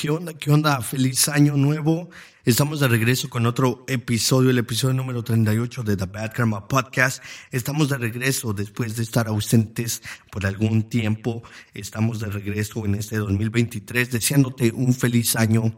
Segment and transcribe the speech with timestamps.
[0.00, 0.32] ¿Qué onda?
[0.32, 0.80] ¿Qué onda?
[0.80, 2.08] Feliz año nuevo.
[2.46, 7.22] Estamos de regreso con otro episodio, el episodio número 38 de The Bad Karma Podcast.
[7.50, 10.00] Estamos de regreso después de estar ausentes
[10.32, 11.42] por algún tiempo.
[11.74, 15.76] Estamos de regreso en este 2023 deseándote un feliz año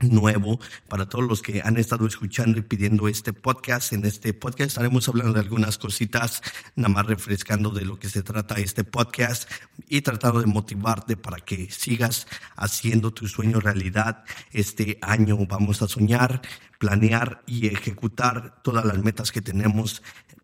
[0.00, 3.92] nuevo para todos los que han estado escuchando y pidiendo este podcast.
[3.92, 6.42] En este podcast estaremos hablando de algunas cositas,
[6.76, 9.50] nada más refrescando de lo que se trata este podcast
[9.88, 12.26] y tratando de motivarte para que sigas
[12.56, 14.24] haciendo tu sueño realidad.
[14.52, 16.42] Este año vamos a soñar,
[16.78, 20.02] planear y ejecutar todas las metas que tenemos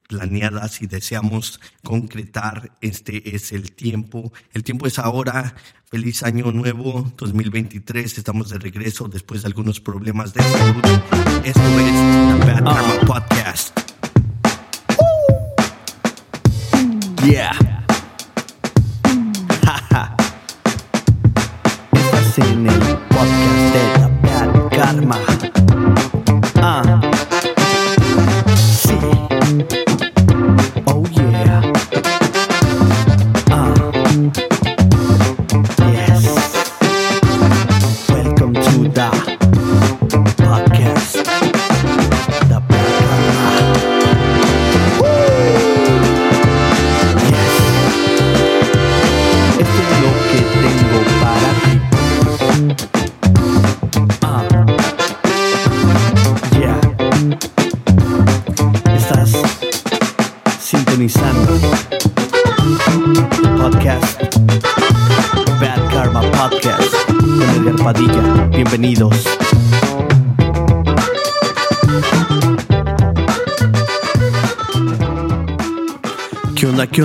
[0.09, 2.73] planeadas y deseamos concretar.
[2.81, 4.33] Este es el tiempo.
[4.53, 5.55] El tiempo es ahora.
[5.89, 8.19] Feliz año nuevo 2023.
[8.19, 10.85] Estamos de regreso después de algunos problemas de salud.
[11.45, 11.95] Esto es
[12.43, 13.79] The Bad Karma Podcast.
[17.25, 17.53] Yeah.
[21.93, 22.86] Estás en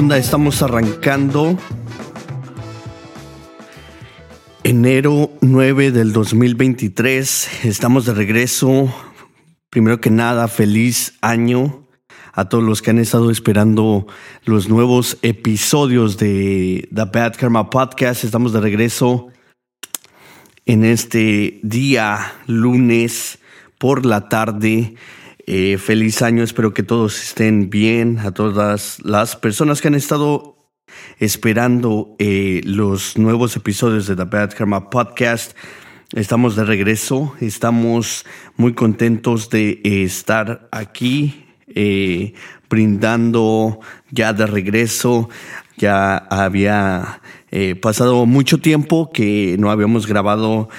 [0.10, 1.58] Estamos arrancando
[4.64, 7.66] enero 9 del 2023.
[7.66, 8.92] Estamos de regreso.
[9.70, 11.88] Primero que nada, feliz año
[12.34, 14.08] a todos los que han estado esperando
[14.44, 18.24] los nuevos episodios de The Bad Karma Podcast.
[18.24, 19.28] Estamos de regreso
[20.66, 23.38] en este día, lunes
[23.78, 24.96] por la tarde.
[25.54, 28.20] Eh, feliz año, espero que todos estén bien.
[28.20, 30.56] A todas las personas que han estado
[31.20, 35.52] esperando eh, los nuevos episodios de The Bad Karma Podcast.
[36.14, 38.26] Estamos de regreso, estamos
[38.56, 42.34] muy contentos de eh, estar aquí eh,
[42.70, 45.28] brindando ya de regreso.
[45.76, 47.20] Ya había
[47.82, 50.70] pasado mucho tiempo que no habíamos grabado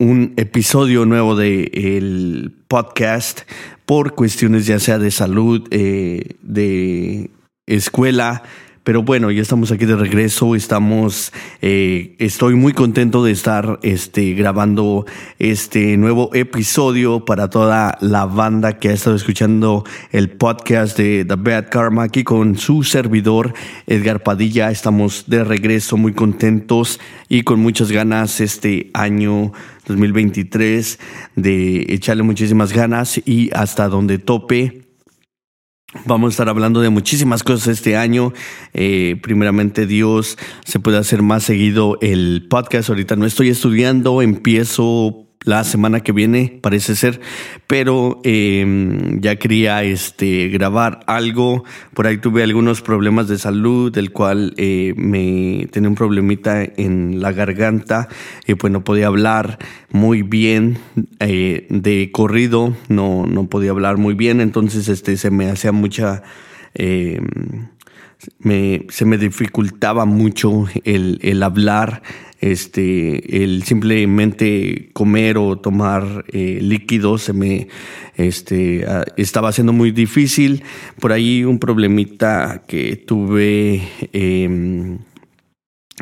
[0.00, 3.42] un episodio nuevo de el podcast
[3.84, 7.30] por cuestiones ya sea de salud, eh, de
[7.66, 8.42] escuela.
[8.82, 10.54] Pero bueno, ya estamos aquí de regreso.
[10.54, 15.04] Estamos, eh, estoy muy contento de estar este, grabando
[15.38, 21.34] este nuevo episodio para toda la banda que ha estado escuchando el podcast de The
[21.36, 23.52] Bad Karma aquí con su servidor
[23.86, 24.70] Edgar Padilla.
[24.70, 29.52] Estamos de regreso muy contentos y con muchas ganas este año
[29.90, 30.98] 2023
[31.36, 34.86] de echarle muchísimas ganas y hasta donde tope.
[36.06, 38.32] Vamos a estar hablando de muchísimas cosas este año.
[38.74, 42.90] Eh, primeramente, Dios se puede hacer más seguido el podcast.
[42.90, 47.20] Ahorita no estoy estudiando, empiezo la semana que viene, parece ser,
[47.66, 51.64] pero eh, ya quería este, grabar algo.
[51.94, 57.22] Por ahí tuve algunos problemas de salud, del cual eh, me tenía un problemita en
[57.22, 58.08] la garganta.
[58.46, 59.58] Y pues no podía hablar
[59.90, 60.78] muy bien
[61.20, 66.22] eh, de corrido, no, no podía hablar muy bien, entonces este, se me hacía mucha...
[68.38, 72.02] Me, se me dificultaba mucho el, hablar,
[72.40, 77.68] este, el simplemente comer o tomar eh, líquidos se me
[78.16, 78.84] este,
[79.16, 80.62] estaba siendo muy difícil.
[81.00, 83.82] Por ahí un problemita que tuve.
[84.12, 84.98] Eh,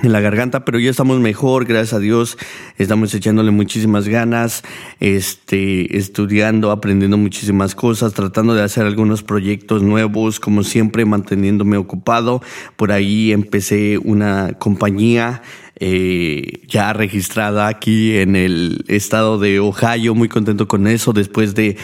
[0.03, 2.39] en la garganta, pero ya estamos mejor, gracias a Dios.
[2.77, 4.63] Estamos echándole muchísimas ganas,
[5.01, 12.43] este, estudiando, aprendiendo muchísimas cosas, tratando de hacer algunos proyectos nuevos, como siempre, manteniéndome ocupado.
[12.77, 15.43] Por ahí empecé una compañía
[15.81, 21.77] eh, ya registrada aquí en el estado de Ohio, muy contento con eso, después de,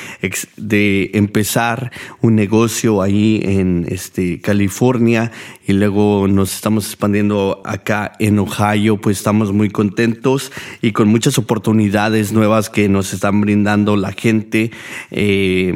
[0.56, 5.32] de empezar un negocio ahí en este, California
[5.66, 10.52] y luego nos estamos expandiendo acá en Ohio, pues estamos muy contentos
[10.82, 14.70] y con muchas oportunidades nuevas que nos están brindando la gente
[15.10, 15.72] eh,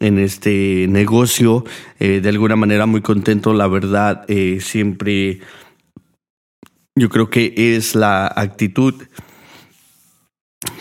[0.00, 1.64] en este negocio.
[1.98, 5.40] Eh, de alguna manera muy contento, la verdad, eh, siempre
[6.96, 8.94] yo creo que es la actitud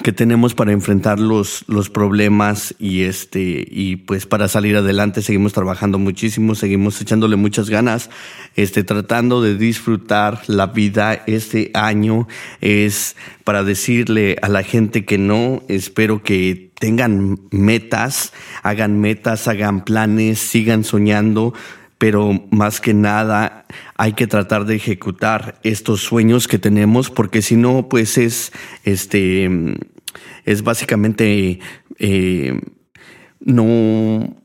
[0.04, 5.24] que tenemos para enfrentar los, los problemas y este y pues para salir adelante.
[5.24, 8.12] Seguimos trabajando muchísimo, seguimos echándole muchas ganas,
[8.56, 11.24] este tratando de disfrutar la vida.
[11.25, 12.27] Este año
[12.62, 19.83] es para decirle a la gente que no, espero que tengan metas, hagan metas, hagan
[19.83, 21.56] planes, sigan soñando,
[21.98, 23.65] pero más que nada
[24.03, 28.51] hay que tratar de ejecutar estos sueños que tenemos porque si no pues es
[28.83, 29.50] este
[30.44, 31.61] es básicamente
[32.00, 32.59] eh,
[33.39, 34.42] no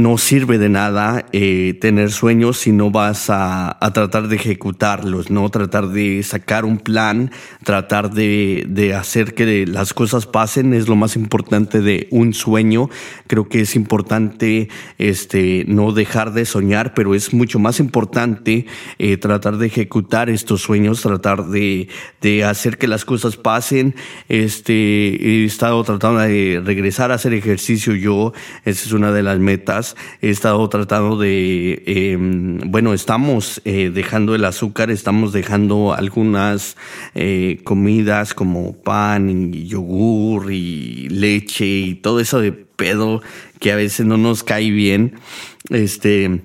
[0.00, 5.48] no sirve de nada eh, tener sueños si no vas a, tratar de ejecutarlos, ¿no?
[5.50, 7.30] Tratar de sacar un plan,
[7.64, 12.88] tratar de, de, hacer que las cosas pasen es lo más importante de un sueño.
[13.26, 14.68] Creo que es importante
[14.98, 18.66] este, no dejar de soñar, pero es mucho más importante
[18.98, 21.88] eh, tratar de ejecutar estos sueños, tratar de,
[22.20, 23.94] de hacer que las cosas pasen.
[24.28, 28.32] Este, he estado tratando de regresar a hacer ejercicio yo,
[28.64, 29.89] esa es una de las metas
[30.20, 36.76] he estado tratando de, em, bueno, estamos eh, dejando el azúcar, estamos dejando algunas
[37.14, 43.22] eh, comidas como pan y yogur y leche y todo eso de pedo
[43.58, 45.14] que a veces no nos cae bien.
[45.68, 46.40] Este,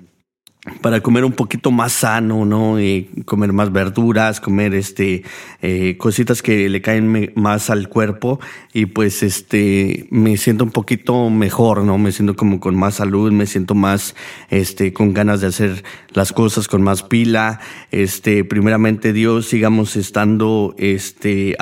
[0.82, 2.80] para comer un poquito más sano, ¿no?
[2.80, 5.24] Eh, comer más verduras, comer este
[5.62, 8.40] eh, cositas que le caen más al cuerpo
[8.74, 11.98] y pues este me siento un poquito mejor, ¿no?
[11.98, 14.16] Me siento como con más salud, me siento más
[14.50, 15.84] este con ganas de hacer
[16.14, 17.60] las cosas con más pila.
[17.92, 21.56] Este, primeramente Dios, sigamos estando este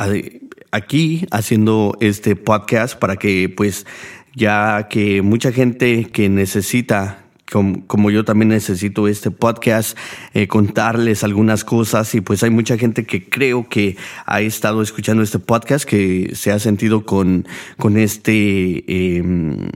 [0.71, 3.85] aquí haciendo este podcast para que pues
[4.33, 7.22] ya que mucha gente que necesita
[7.53, 9.95] como, yo también necesito este podcast,
[10.33, 13.95] eh, contarles algunas cosas y pues hay mucha gente que creo que
[14.25, 17.47] ha estado escuchando este podcast que se ha sentido con,
[17.77, 19.69] con este, em,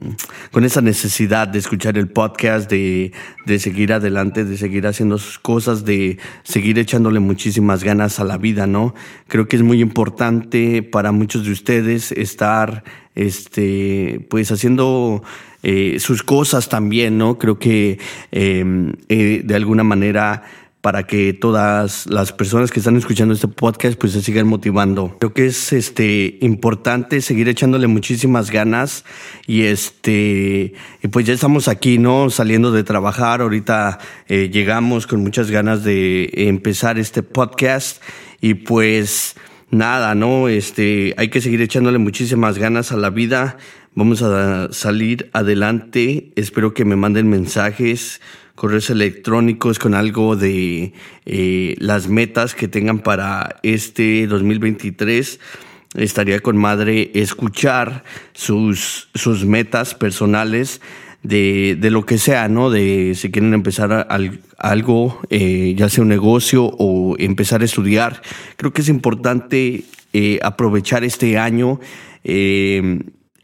[0.52, 3.12] con esa necesidad de escuchar el podcast, de,
[3.46, 8.38] de seguir adelante, de seguir haciendo sus cosas, de seguir echándole muchísimas ganas a la
[8.38, 8.96] vida, ¿no?
[9.28, 12.84] Creo que es muy importante para muchos de ustedes estar,
[13.14, 15.22] este, pues haciendo
[15.64, 17.38] eh, sus cosas también, ¿no?
[17.38, 18.00] Creo que
[18.32, 20.44] em, eh, de alguna manera
[20.82, 25.18] para que todas las personas que están escuchando este podcast pues se sigan motivando.
[25.20, 29.04] Creo que es este importante seguir echándole muchísimas ganas
[29.48, 30.74] y este
[31.04, 32.30] y pues ya estamos aquí, ¿no?
[32.30, 38.02] Saliendo de trabajar, ahorita eh, llegamos con muchas ganas de empezar este podcast
[38.40, 39.36] y pues
[39.70, 40.48] nada, ¿no?
[40.48, 43.58] Este, hay que seguir echándole muchísimas ganas a la vida.
[43.98, 46.32] Vamos a salir adelante.
[46.36, 48.22] Espero que me manden mensajes,
[48.54, 50.94] correos electrónicos con algo de
[51.26, 55.40] eh, las metas que tengan para este 2023.
[55.96, 58.04] Estaría con madre escuchar
[58.34, 60.80] sus, sus metas personales
[61.24, 62.70] de, de lo que sea, ¿no?
[62.70, 64.08] De si quieren empezar
[64.60, 68.22] algo, eh, ya sea un negocio o empezar a estudiar.
[68.58, 71.80] Creo que es importante eh, aprovechar este año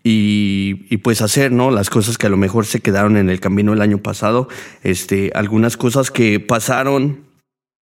[0.03, 1.71] y, pues hacer, ¿no?
[1.71, 4.50] Las cosas que a lo mejor se quedaron en el camino el año pasado,
[4.83, 7.23] este, algunas cosas que pasaron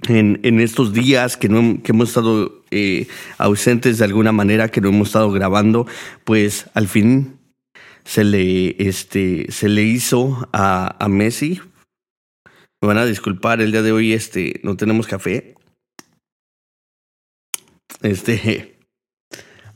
[0.08, 3.06] en, en estos días que, no, que hemos estado eh,
[3.38, 5.86] ausentes de alguna manera, que no hemos estado grabando,
[6.24, 7.38] pues al fin
[8.04, 11.60] se le, este, se le hizo a, a Messi.
[12.82, 15.54] Me van a disculpar, el día de hoy este, no tenemos café.
[18.02, 18.73] Este,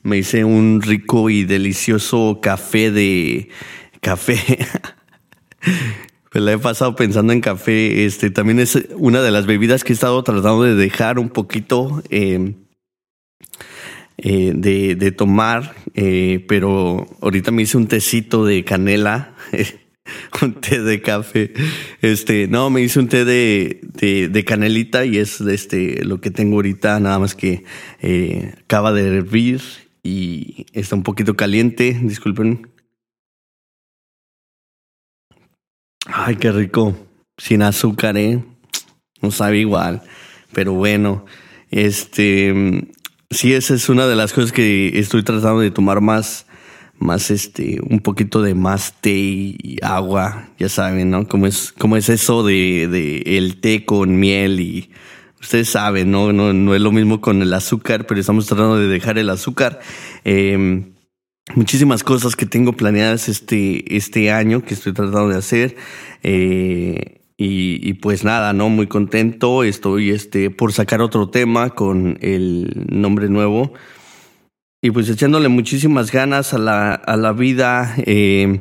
[0.02, 3.48] me hice un rico y delicioso café de
[4.00, 4.38] café.
[6.32, 8.04] Me la he pasado pensando en café.
[8.04, 12.02] Este también es una de las bebidas que he estado tratando de dejar un poquito
[12.10, 12.54] em,
[14.18, 19.34] eh, de, de, tomar, eh, pero ahorita me hice un tecito de canela.
[20.42, 21.52] un té de café.
[22.00, 23.80] Este, no, me hice un té de,
[24.30, 27.64] de, canelita y es este lo que tengo ahorita, nada más que
[28.00, 29.60] eh, acaba de hervir
[30.08, 32.70] y está un poquito caliente, disculpen.
[36.06, 36.96] Ay, qué rico.
[37.36, 38.42] Sin azúcar, ¿eh?
[39.20, 40.02] No sabe igual.
[40.52, 41.26] Pero bueno,
[41.70, 42.88] este,
[43.30, 46.46] sí, esa es una de las cosas que estoy tratando de tomar más,
[46.98, 51.28] más este, un poquito de más té y agua, ya saben, ¿no?
[51.28, 54.90] Como es, como es eso de, de el té con miel y
[55.40, 56.32] ustedes saben, ¿no?
[56.32, 56.52] ¿no?
[56.52, 59.80] No es lo mismo con el azúcar, pero estamos tratando de dejar el azúcar.
[60.24, 60.92] Em,
[61.54, 65.76] muchísimas cosas que tengo planeadas este, este año que estoy tratando de hacer.
[66.22, 68.68] Eh, y, pues nada, ¿no?
[68.68, 69.62] Muy contento.
[69.62, 73.74] Estoy este, por sacar otro tema con el nombre nuevo.
[74.82, 77.94] y pues echándole muchísimas ganas a la, a la vida.
[77.98, 78.60] Eh,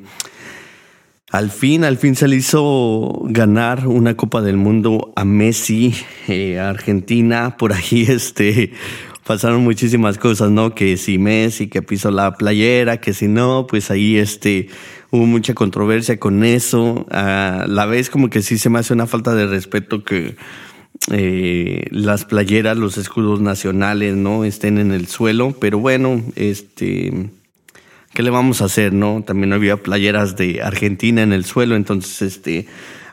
[1.29, 5.93] al fin, al fin se le hizo ganar una Copa del Mundo a Messi,
[6.29, 7.57] eh, a Argentina.
[7.57, 8.71] Por ahí este,
[9.25, 10.73] pasaron muchísimas cosas, ¿no?
[10.73, 14.69] Que si Messi, que pisó la playera, que si no, pues ahí este,
[15.11, 17.05] hubo mucha controversia con eso.
[17.11, 20.37] A la vez como que sí se me hace una falta de respeto que
[21.11, 24.45] eh, las playeras, los escudos nacionales, ¿no?
[24.45, 27.31] Estén en el suelo, pero bueno, este,
[28.17, 29.21] ¿qué le vamos a hacer, no?
[29.21, 32.65] También había playeras de Argentina en el suelo, entonces, este,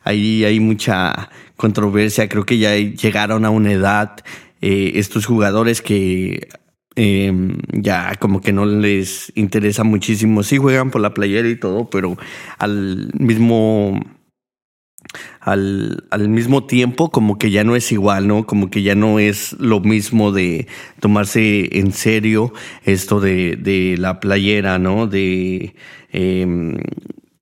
[0.02, 4.16] ahí hay mucha controversia, creo que ya llegaron a una edad
[4.62, 6.48] eh, estos jugadores que
[6.96, 11.90] em, ya como que no les interesa muchísimo, sí juegan por la playera y todo,
[11.90, 12.16] pero
[12.56, 14.00] al mismo
[15.40, 18.46] al, al, mismo tiempo como que ya no es igual, ¿no?
[18.46, 20.66] Como que ya no es lo mismo de
[21.00, 22.52] tomarse en serio
[22.84, 25.06] esto de, de la playera, ¿no?
[25.06, 25.74] De,
[26.12, 26.76] eh,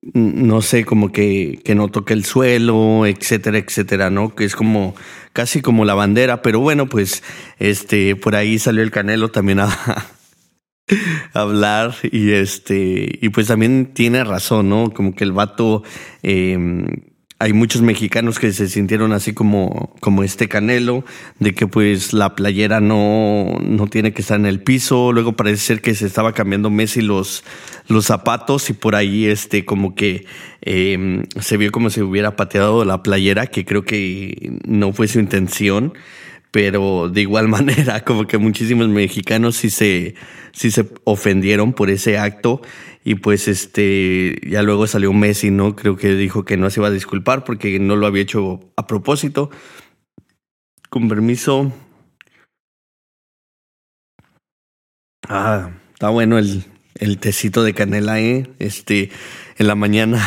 [0.02, 4.35] no sé, como que, que no toque el suelo, etcétera, etcétera, ¿no?
[4.35, 4.95] Que es como
[5.33, 7.23] casi como la bandera, pero bueno, pues
[7.59, 9.69] este, por ahí salió el Canelo también a,
[11.33, 14.91] hablar y este, y pues también tiene razón, ¿no?
[14.93, 15.83] Como que el vato,
[16.23, 16.59] eh,
[17.43, 21.05] hay muchos mexicanos que se sintieron así como, como este Canelo,
[21.41, 25.11] de que pues la playera no, no tiene que estar en el piso.
[25.11, 27.43] Luego parece ser que se estaba cambiando Messi los,
[27.89, 30.25] los zapatos y por ahí este como que
[30.61, 35.19] eh, se vio como si hubiera pateado la playera, que creo que no fue su
[35.19, 35.95] intención
[36.53, 40.15] pero de igual manera, como que muchísimos mexicanos sí se,
[40.53, 42.63] sí se ofendieron por ese acto
[43.04, 45.75] y pues este, ya luego salió Messi, ¿no?
[45.75, 48.87] Creo que dijo que no se iba a disculpar porque no lo había hecho a
[48.87, 49.50] propósito.
[50.88, 51.73] Con permiso.
[55.28, 58.50] Ah, está bueno el, el tecito de canela, ¿eh?
[58.59, 59.11] Este,
[59.59, 60.21] en la mañana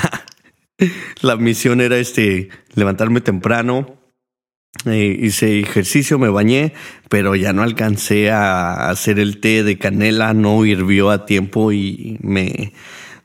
[1.21, 3.97] la misión era este, levantarme temprano,
[4.85, 6.73] eh, hice ejercicio, me bañé,
[7.09, 12.17] pero ya no alcancé a hacer el té de canela, no hirvió a tiempo y
[12.21, 12.73] me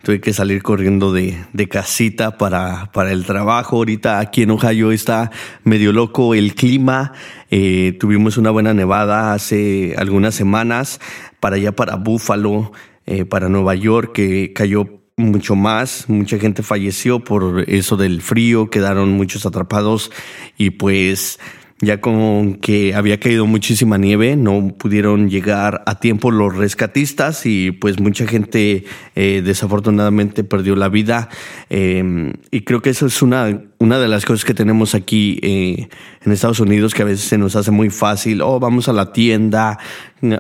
[0.03, 3.77] tuve que salir corriendo de, de casita para, para el trabajo.
[3.77, 5.31] Ahorita aquí en Ohio está
[5.65, 7.13] medio loco el clima.
[7.51, 11.01] Eh, tuvimos una buena nevada hace algunas semanas
[11.41, 12.73] para allá, para Buffalo,
[13.07, 18.71] eh, para Nueva York, que cayó mucho más, mucha gente falleció por eso del frío,
[18.71, 20.11] quedaron muchos atrapados
[20.57, 21.39] y pues
[21.81, 27.71] ya con que había caído muchísima nieve, no pudieron llegar a tiempo los rescatistas y
[27.71, 28.85] pues mucha gente
[29.15, 31.31] eh, desafortunadamente perdió la vida.
[31.71, 35.89] Eh, y creo que eso es una, una de las cosas que tenemos aquí eh,
[36.23, 39.11] en Estados Unidos que a veces se nos hace muy fácil, oh, vamos a la
[39.11, 39.79] tienda,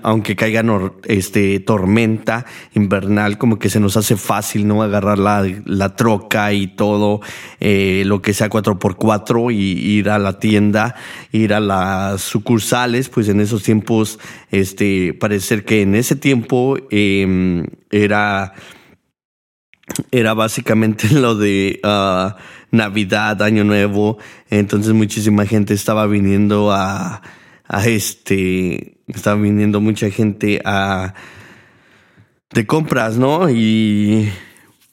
[0.02, 0.62] aunque caiga
[1.04, 2.44] este, tormenta
[2.75, 4.82] invernal, como que se nos hace fácil, ¿no?
[4.82, 7.23] Agarrar la, la troca y todo,
[7.61, 10.94] eh, lo que sea 4x4 y ir a la tienda,
[11.32, 14.18] ir a las sucursales, pues en esos tiempos,
[14.50, 18.52] este, parece ser que en ese tiempo eh, era,
[20.11, 22.38] era básicamente lo de uh,
[22.70, 24.18] Navidad, Año Nuevo,
[24.50, 27.22] entonces muchísima gente estaba viniendo a,
[27.66, 31.14] a este, estaba viniendo mucha gente a
[32.52, 33.48] de compras, ¿no?
[33.48, 34.30] Y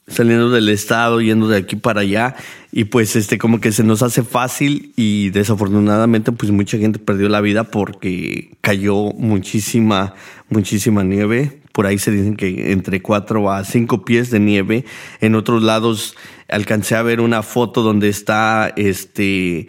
[0.08, 2.34] saliendo del estado, yendo de aquí para allá
[2.72, 7.28] y pues este como que se nos hace fácil y desafortunadamente pues mucha gente perdió
[7.28, 10.14] la vida porque cayó muchísima
[10.48, 11.60] muchísima nieve.
[11.78, 14.84] Por ahí se dicen que entre 4 a 5 pies de nieve.
[15.20, 16.16] En otros lados
[16.48, 19.68] alcancé a ver una foto donde está este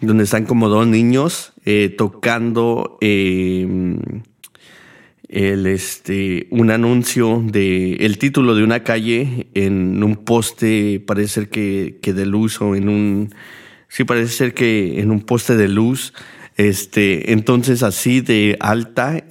[0.00, 3.66] donde están como dos niños eh, tocando eh,
[5.28, 11.48] el, este, un anuncio de el título de una calle en un poste, parece ser
[11.48, 13.34] que, que de luz o en un,
[13.88, 16.12] sí parece ser que en un poste de luz,
[16.56, 19.24] este, entonces así de alta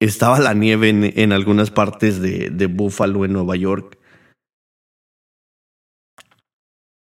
[0.00, 3.98] estaba la nieve en, en algunas partes de, de Buffalo, en Nueva York.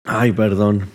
[0.04, 0.86] Ay, perdón.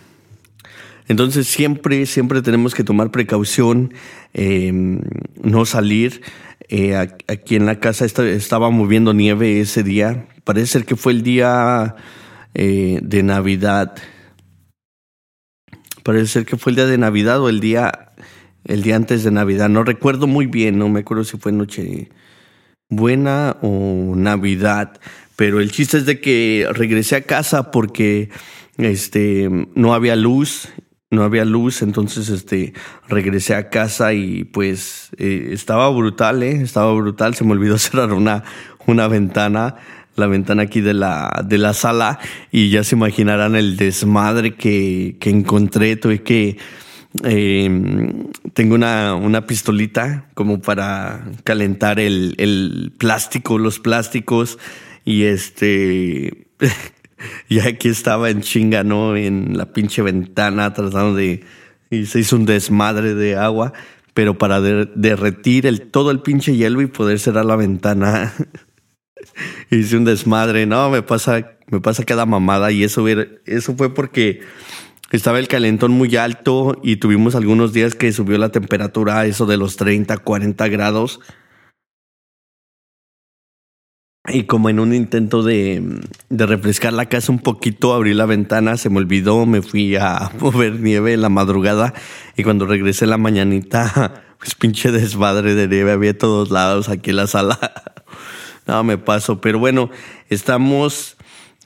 [1.08, 3.92] Entonces siempre, siempre tenemos que tomar precaución,
[4.32, 6.22] eh, no salir.
[6.68, 10.28] Eh, aquí en la casa estaba moviendo nieve ese día.
[10.44, 11.96] Parece ser que fue el día
[12.54, 13.96] eh, de Navidad.
[16.04, 18.09] Parece ser que fue el día de Navidad o el día,
[18.64, 19.68] el día antes de Navidad.
[19.68, 22.10] No recuerdo muy bien, no me acuerdo si fue noche
[22.88, 25.00] buena o Navidad.
[25.36, 28.30] Pero el chiste es de que regresé a casa porque
[28.76, 30.68] este, no había luz
[31.10, 32.72] no había luz, entonces este
[33.08, 38.12] regresé a casa y pues eh, estaba brutal, eh, estaba brutal, se me olvidó cerrar
[38.12, 38.44] una,
[38.86, 39.76] una ventana,
[40.14, 42.20] la ventana aquí de la, de la sala
[42.52, 46.58] y ya se imaginarán el desmadre que, que encontré, tuve que
[47.24, 48.12] eh,
[48.54, 54.58] tengo una, una, pistolita como para calentar el, el plástico, los plásticos
[55.04, 56.46] y este
[57.48, 59.16] y aquí estaba en chinga, ¿no?
[59.16, 61.44] En la pinche ventana tratando de...
[61.90, 63.72] Y se hizo un desmadre de agua,
[64.14, 68.32] pero para derretir el, todo el pinche hielo y poder cerrar la ventana,
[69.70, 70.66] hice un desmadre.
[70.66, 74.40] No, me pasa, me pasa cada mamada y eso, eso fue porque
[75.10, 79.46] estaba el calentón muy alto y tuvimos algunos días que subió la temperatura a eso
[79.46, 81.20] de los 30, 40 grados
[84.32, 85.82] y como en un intento de,
[86.28, 90.80] refrescar la casa un poquito, abrí la ventana, se me olvidó, me fui a mover
[90.80, 91.94] nieve en la madrugada
[92.36, 97.10] y cuando regresé en la mañanita, pues pinche desmadre de nieve había todos lados aquí
[97.10, 97.58] en la sala.
[98.66, 99.90] No, me paso, pero bueno,
[100.28, 101.16] estamos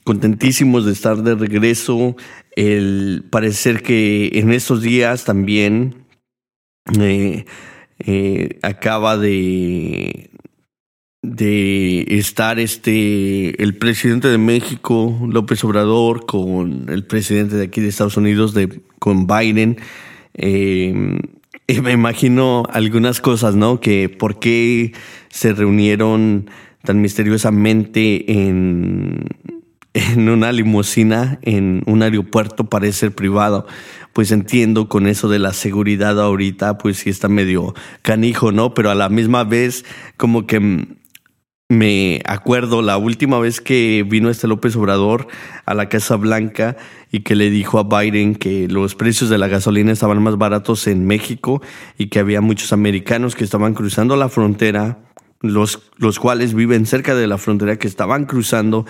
[0.05, 2.17] contentísimos de estar de regreso.
[2.55, 6.05] El parecer que en estos días también
[7.01, 7.47] eh,
[7.99, 10.31] eh, acaba de,
[11.23, 17.89] de estar este el presidente de México, López Obrador, con el presidente de aquí de
[17.89, 19.79] Estados Unidos, de, con Biden.
[20.37, 20.93] Y
[21.83, 23.81] me imagino algunas cosas, ¿no?
[23.81, 24.93] Que por qué
[25.31, 26.51] se reunieron
[26.85, 29.25] tan misteriosamente en,
[29.95, 33.67] en una limusina en un aeropuerto parece ser privado.
[34.13, 38.75] Pues entiendo con eso de la seguridad ahorita, pues sí está medio canijo, ¿no?
[38.75, 39.85] Pero a la misma vez
[40.17, 40.87] como que
[41.69, 45.29] me acuerdo la última vez que vino este López Obrador
[45.65, 46.77] a la Casa Blanca
[47.11, 50.87] y que le dijo a Biden que los precios de la gasolina estaban más baratos
[50.87, 51.63] en México
[51.97, 54.99] y que había muchos americanos que estaban cruzando la frontera,
[55.41, 58.85] los, los cuales viven cerca de la frontera, que estaban cruzando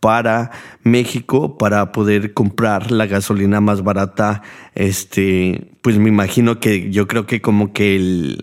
[0.00, 0.50] para
[0.82, 4.42] México para poder comprar la gasolina más barata.
[4.74, 8.38] Este, pues me imagino que yo creo que como que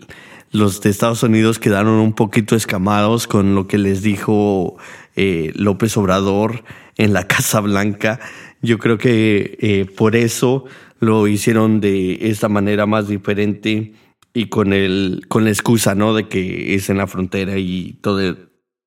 [0.50, 4.76] los de Estados Unidos quedaron un poquito escamados con lo que les dijo
[5.16, 6.62] eh, López Obrador
[6.96, 8.20] en la Casa Blanca.
[8.62, 10.64] Yo creo que eh, por eso
[11.00, 13.92] lo hicieron de esta manera más diferente
[14.32, 16.14] y con el con la excusa, ¿no?
[16.14, 18.36] De que es en la frontera y todo,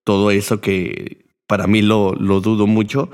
[0.03, 1.20] todo eso que
[1.51, 3.09] para mí lo, lo dudo mucho.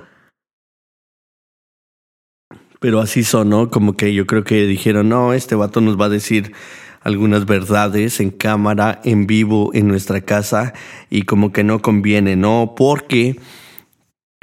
[2.80, 3.72] Pero así son, ¿no?
[3.72, 6.54] Como que yo creo que dijeron, no, este vato nos va a decir
[7.02, 10.74] algunas verdades en cámara, en vivo, en nuestra casa
[11.10, 12.76] y como que no conviene, ¿no?
[12.78, 13.40] Porque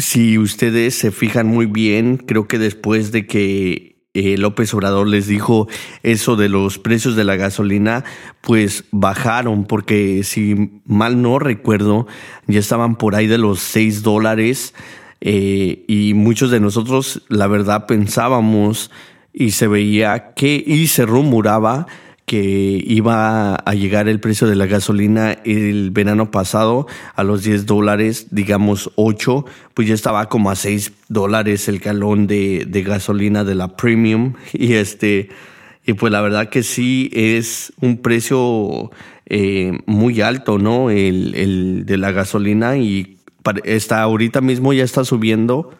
[0.00, 5.26] si ustedes se fijan muy bien, creo que después de que eh, López Obrador les
[5.26, 5.68] dijo
[6.02, 8.04] eso de los precios de la gasolina,
[8.40, 12.06] pues bajaron, porque si mal no recuerdo,
[12.46, 14.74] ya estaban por ahí de los 6 dólares
[15.20, 18.90] eh, y muchos de nosotros, la verdad, pensábamos
[19.32, 21.86] y se veía que y se rumoraba
[22.26, 27.66] que iba a llegar el precio de la gasolina el verano pasado a los 10
[27.66, 33.44] dólares, digamos 8, pues ya estaba como a 6 dólares el galón de, de gasolina
[33.44, 35.28] de la premium y este,
[35.84, 38.90] y pues la verdad que sí es un precio
[39.26, 40.90] eh, muy alto, ¿no?
[40.90, 43.18] El, el de la gasolina y
[43.64, 45.70] está ahorita mismo ya está subiendo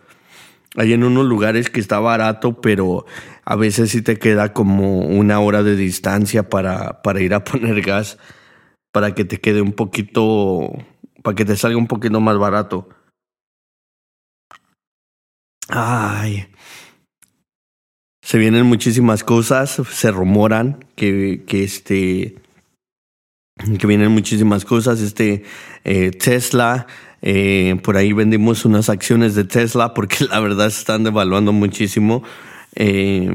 [0.77, 3.07] hay en unos lugares que está barato, pero
[3.45, 7.81] a veces sí te queda como una hora de distancia para, para ir a poner
[7.83, 8.19] gas,
[8.93, 10.71] para que te quede un poquito,
[11.23, 12.89] para que te salga un poquito más barato.
[15.69, 16.47] Ay.
[18.23, 22.37] Se vienen muchísimas cosas, se rumoran que, que este
[23.79, 25.01] que vienen muchísimas cosas.
[25.01, 25.45] Este
[25.85, 26.87] eh, Tesla
[27.27, 32.23] eh, por ahí vendimos unas acciones de Tesla porque la verdad se están devaluando muchísimo.
[32.75, 33.33] Eh,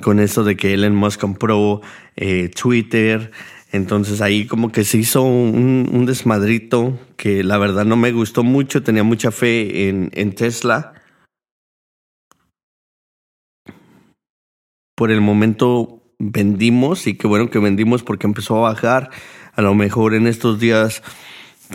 [0.00, 1.80] con eso de que Elon Musk compró
[2.16, 3.32] eh, Twitter.
[3.72, 8.82] Entonces ahí como que se hizo un, desmadrito que la verdad no me gustó mucho.
[8.82, 10.94] Tenía mucha fe en, Tesla.
[14.94, 19.10] Por el momento vendimos y qué bueno que vendimos porque empezó a bajar.
[19.52, 21.02] A lo mejor en estos días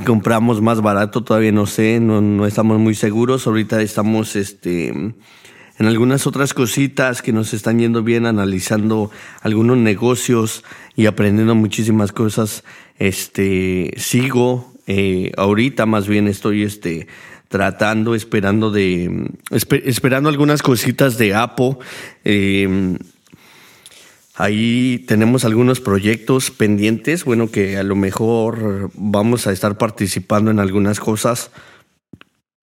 [0.06, 3.46] compramos más barato, todavía no sé, no estamos muy seguros.
[3.46, 5.14] Ahorita estamos este,
[5.80, 10.64] en algunas otras cositas que nos están yendo bien, analizando algunos negocios
[10.96, 12.64] y aprendiendo muchísimas cosas.
[13.00, 17.08] Este, sigo, eh, ahorita más bien estoy este,
[17.48, 21.78] tratando, esperando de, esperando algunas cositas de Apple.
[22.24, 22.98] Eh,
[24.36, 30.60] Ahí tenemos algunos proyectos pendientes, bueno, que a lo mejor vamos a estar participando en
[30.60, 31.52] algunas cosas.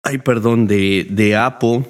[0.03, 1.85] Ay, perdón, de, de Apple.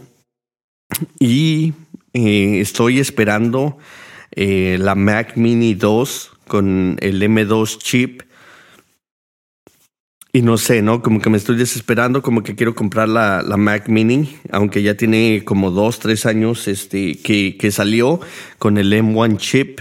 [1.18, 1.72] Y
[2.12, 3.78] eh, estoy esperando
[4.33, 8.22] eh, la Mac Mini 2 con el M2 chip
[10.35, 11.00] y no sé, ¿no?
[11.00, 15.44] Como que me estoy desesperando, como que quiero comprar la, Mac Mini, aunque ya tiene
[15.44, 18.18] como dos, tres años este, que, que salió
[18.59, 19.78] con el M1 chip,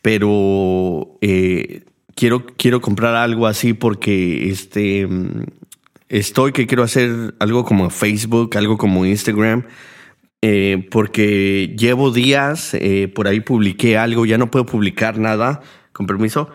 [0.00, 1.82] pero eh,
[2.14, 5.08] quiero, quiero comprar algo así porque este,
[6.08, 9.64] estoy que quiero hacer algo como Facebook, algo como Instagram.
[10.40, 16.06] Eh, porque llevo días, eh, por ahí publiqué algo, ya no puedo publicar nada, con
[16.06, 16.48] permiso,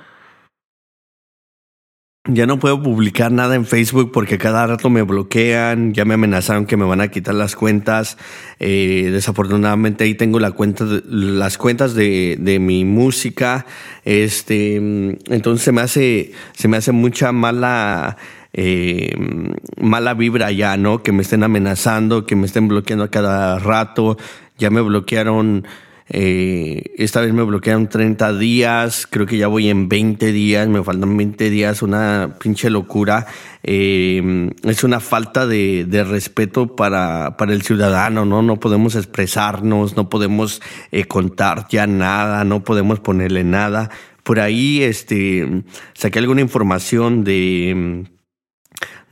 [2.26, 6.65] ya no puedo publicar nada en Facebook porque cada rato me bloquean, ya me amenazaron
[6.65, 8.17] que me van a quitar las cuentas.
[8.60, 13.65] Eh, desafortunadamente ahí tengo la cuenta las cuentas de, de, mi música.
[14.06, 18.15] Este, entonces se me hace, se me hace mucha mala,
[18.54, 19.16] eh,
[19.82, 21.02] mala vibra ya, ¿no?
[21.02, 24.18] Que me estén amenazando, que me estén bloqueando a cada rato.
[24.58, 25.66] Ya me bloquearon
[26.10, 30.84] eh, esta vez me bloquearon 30 días, creo que ya voy en 20 días, me
[30.84, 33.26] faltan 20 días, una pinche locura.
[33.63, 38.42] Eh, es una falta de, respeto para, para, el ciudadano, ¿no?
[38.44, 40.62] No podemos expresarnos, no podemos
[41.08, 43.89] contar ya nada, no podemos ponerle nada.
[44.24, 45.63] Por ahí, este,
[45.94, 48.06] saqué alguna información de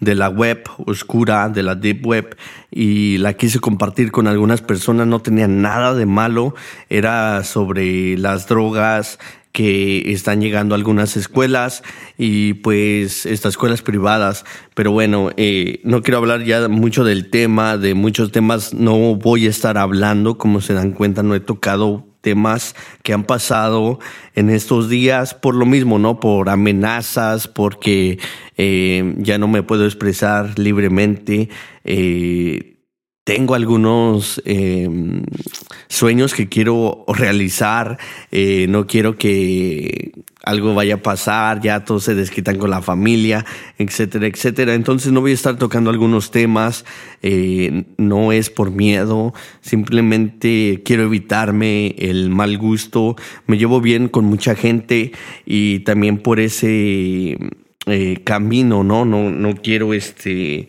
[0.01, 2.35] de la web oscura, de la deep web,
[2.69, 6.53] y la quise compartir con algunas personas, no tenía nada de malo,
[6.89, 9.17] era sobre las drogas
[9.51, 11.83] que están llegando a algunas escuelas
[12.17, 14.45] y pues estas escuelas privadas.
[14.73, 18.73] Pero bueno, eh, no quiero hablar ya mucho del tema, de muchos temas.
[18.73, 23.23] No voy a estar hablando, como se dan cuenta, no he tocado temas que han
[23.23, 23.99] pasado
[24.36, 26.19] en estos días por lo mismo, ¿no?
[26.19, 28.19] Por amenazas, porque
[28.57, 31.49] eh, ya no me puedo expresar libremente.
[31.84, 32.70] Eh,
[33.35, 34.89] tengo algunos eh,
[35.87, 37.97] sueños que quiero realizar,
[38.29, 40.11] eh, no quiero que
[40.43, 43.45] algo vaya a pasar, ya todos se desquitan con la familia,
[43.77, 44.73] etcétera, etcétera.
[44.73, 46.83] Entonces no voy a estar tocando algunos temas,
[47.21, 53.15] eh, no es por miedo, simplemente quiero evitarme el mal gusto,
[53.47, 55.13] me llevo bien con mucha gente
[55.45, 57.37] y también por ese
[58.25, 59.05] camino, ¿no?
[59.05, 60.67] No, no quiero este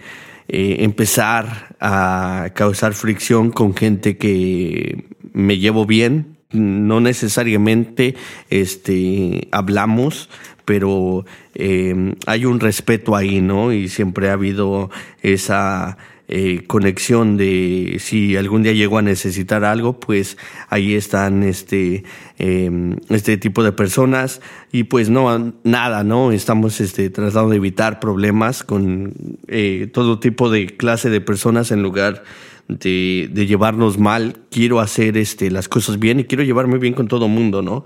[0.55, 6.37] eh, empezar a causar fricción con gente que me llevo bien.
[6.51, 8.17] No necesariamente
[8.51, 10.29] este, hablamos,
[10.67, 13.73] pero eh, hay un respeto ahí, ¿no?
[13.73, 14.91] Y siempre ha habido
[15.23, 15.97] esa
[16.35, 20.38] eh, conexión de si algún día llego a necesitar algo, pues
[20.71, 22.05] ahí están este,
[22.38, 24.40] em, este tipo de personas
[24.73, 26.33] y pues no, nada, ¿no?
[26.33, 29.12] Estamos este, tratando de evitar problemas con
[29.47, 32.25] eh, todo tipo de clase de personas en lugar
[32.66, 34.38] de, de llevarnos mal.
[34.51, 37.85] Quiero hacer este, las cosas bien y quiero llevarme bien con todo mundo, ¿no?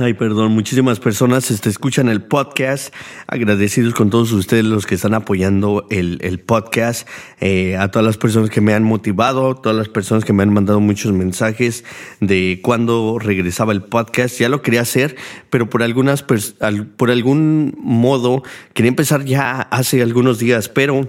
[0.00, 2.94] Ay, perdón, muchísimas personas este, escuchan el podcast.
[3.26, 7.08] Agradecidos con todos ustedes los que están apoyando el, el podcast.
[7.40, 10.52] Eh, a todas las personas que me han motivado, todas las personas que me han
[10.52, 11.84] mandado muchos mensajes
[12.20, 14.38] de cuando regresaba el podcast.
[14.38, 15.16] Ya lo quería hacer,
[15.50, 21.08] pero por algunas, por algún modo quería empezar ya hace algunos días, pero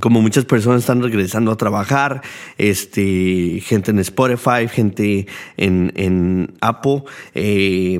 [0.00, 2.22] como muchas personas están regresando a trabajar,
[2.58, 7.98] este, gente en Spotify, gente en, en Apple, eh,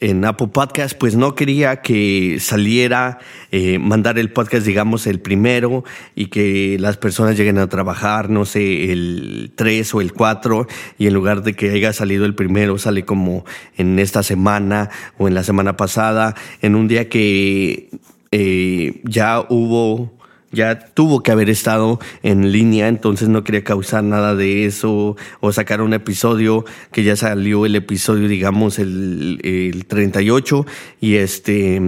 [0.00, 3.18] en Apple Podcast, pues no quería que saliera,
[3.52, 8.44] eh, mandar el podcast, digamos, el primero y que las personas lleguen a trabajar, no
[8.44, 10.66] sé, el 3 o el 4
[10.98, 13.44] y en lugar de que haya salido el primero, sale como
[13.76, 17.90] en esta semana o en la semana pasada, en un día que
[18.32, 20.19] eh, ya hubo
[20.52, 25.52] ya tuvo que haber estado en línea, entonces no quería causar nada de eso o
[25.52, 30.66] sacar un episodio que ya salió el episodio, digamos, el, el 38
[31.00, 31.80] y este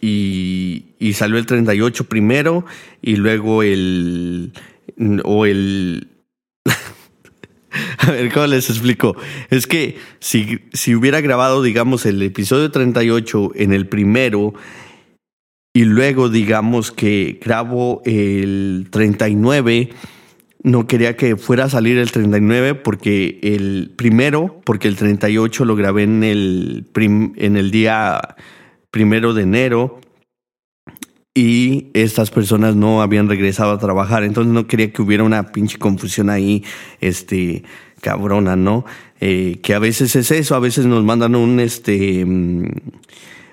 [0.00, 2.64] y, y salió el 38 primero
[3.02, 4.52] y luego el
[5.24, 6.08] o el
[7.98, 9.16] A ver, ¿cómo les explico?
[9.48, 14.54] Es que si, si hubiera grabado, digamos, el episodio 38 en el primero
[15.72, 19.90] y luego digamos que grabo el 39,
[20.62, 25.76] no quería que fuera a salir el 39 porque el primero, porque el 38 lo
[25.76, 28.36] grabé en el, en el día
[28.90, 30.00] primero de enero
[31.34, 35.78] y estas personas no habían regresado a trabajar, entonces no quería que hubiera una pinche
[35.78, 36.64] confusión ahí,
[37.00, 37.62] este,
[38.00, 38.84] cabrona, ¿no?
[39.20, 42.64] Eh, que a veces es eso, a veces nos mandan un, este, mm,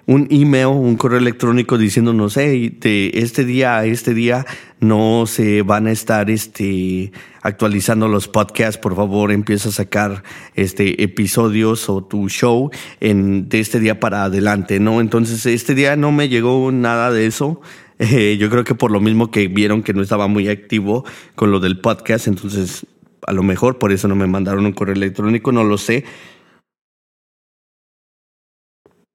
[0.07, 4.45] un email, un correo electrónico diciéndonos, hey, de este día a este día
[4.79, 10.23] no se van a estar, este, actualizando los podcasts, por favor, empieza a sacar,
[10.55, 15.01] este, episodios o tu show en, de este día para adelante, ¿no?
[15.01, 17.61] Entonces, este día no me llegó nada de eso.
[17.99, 21.03] Eh, yo creo que por lo mismo que vieron que no estaba muy activo
[21.35, 22.85] con lo del podcast, entonces
[23.25, 26.05] a lo mejor por eso no me mandaron un correo electrónico, no lo sé.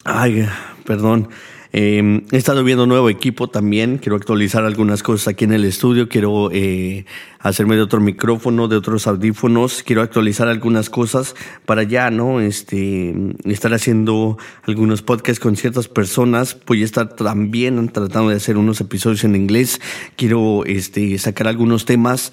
[0.04, 0.44] Ay,
[0.84, 1.28] perdón.
[1.74, 3.96] Eh, he estado viendo nuevo equipo también.
[3.96, 6.08] Quiero actualizar algunas cosas aquí en el estudio.
[6.08, 7.06] Quiero eh,
[7.38, 9.82] hacerme de otro micrófono, de otros audífonos.
[9.82, 12.40] Quiero actualizar algunas cosas para ya, ¿no?
[12.40, 13.14] Este,
[13.44, 16.58] estar haciendo algunos podcasts con ciertas personas.
[16.66, 19.80] Voy a estar también tratando de hacer unos episodios en inglés.
[20.16, 22.32] Quiero este, sacar algunos temas.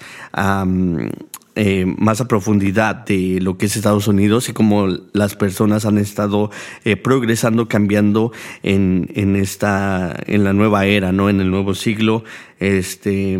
[1.62, 5.98] Eh, más a profundidad de lo que es Estados Unidos y cómo las personas han
[5.98, 6.50] estado
[6.86, 11.28] eh, progresando, cambiando en, en esta, en la nueva era, ¿no?
[11.28, 12.24] En el nuevo siglo,
[12.60, 13.38] este,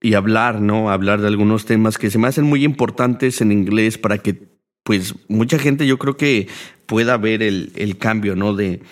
[0.00, 0.88] y hablar, ¿no?
[0.88, 4.40] Hablar de algunos temas que se me hacen muy importantes en inglés para que,
[4.84, 6.46] pues, mucha gente yo creo que
[6.86, 8.54] pueda ver el, el cambio, ¿no?
[8.54, 8.82] De,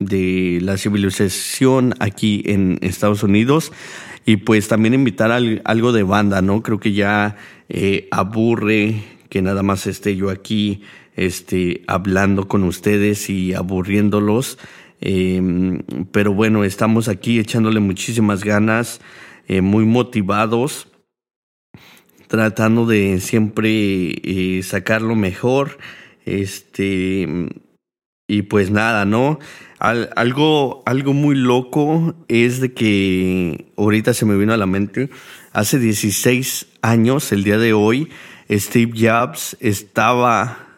[0.00, 3.70] de la civilización aquí en Estados Unidos
[4.26, 6.62] y pues también invitar algo de banda, ¿no?
[6.62, 7.36] Creo que ya
[7.72, 8.96] eh, aburre
[9.28, 10.82] que nada más esté yo aquí
[11.14, 14.58] este, hablando con ustedes y aburriéndolos.
[15.00, 19.00] Em, pero bueno, estamos aquí echándole muchísimas ganas,
[19.46, 20.88] eh, muy motivados,
[22.26, 25.78] tratando de siempre eh, sacar lo mejor.
[26.24, 27.28] Este,
[28.26, 29.38] y pues nada, ¿no?
[29.80, 35.08] algo, algo muy loco es de que ahorita se me vino a la mente
[35.52, 38.08] Hace 16 años, el día de hoy,
[38.48, 40.68] Steve Jobs estaba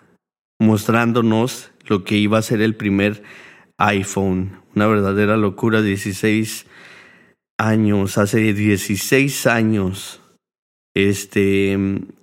[0.58, 3.22] mostrándonos lo que iba a ser el primer
[3.76, 4.62] iPhone.
[4.74, 6.64] Una verdadera locura, 16
[7.58, 10.22] años, hace 16 años.
[10.94, 11.76] Este,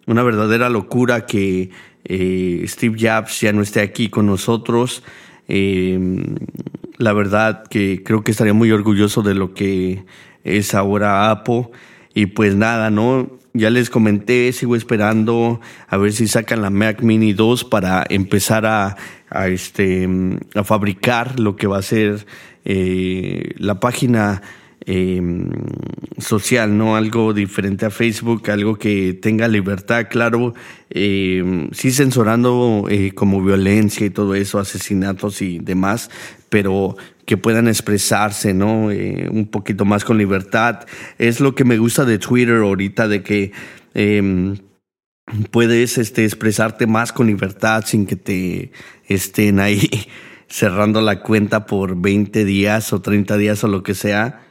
[0.07, 1.69] una verdadera locura que
[2.03, 5.03] eh, Steve Jobs ya no esté aquí con nosotros.
[5.47, 5.99] Eh,
[6.97, 10.03] la verdad que creo que estaría muy orgulloso de lo que
[10.43, 11.69] es ahora Apple.
[12.19, 13.29] Y pues nada, ¿no?
[13.53, 18.65] Ya les comenté, sigo esperando a ver si sacan la Mac Mini 2 para empezar
[18.65, 18.97] a,
[19.47, 20.05] este,
[20.53, 22.25] a fabricar lo que va a ser
[22.65, 24.41] eh, la página
[24.85, 25.21] eh,
[26.17, 26.97] social, ¿no?
[26.97, 30.53] Algo diferente a Facebook, algo que tenga libertad, claro,
[30.89, 36.09] eh, sí censurando eh, como violencia y todo eso, asesinatos y demás,
[36.49, 36.97] pero
[37.29, 38.89] que puedan expresarse, ¿no?
[38.89, 40.87] Eh, un poquito más con libertad.
[41.19, 43.51] Es lo que me gusta de Twitter ahorita, de que
[43.93, 44.57] em,
[45.51, 48.71] puedes este, expresarte más con libertad sin que te
[49.05, 49.87] estén ahí
[50.49, 54.41] cerrando la cuenta por 20 días o 30 días o lo que sea.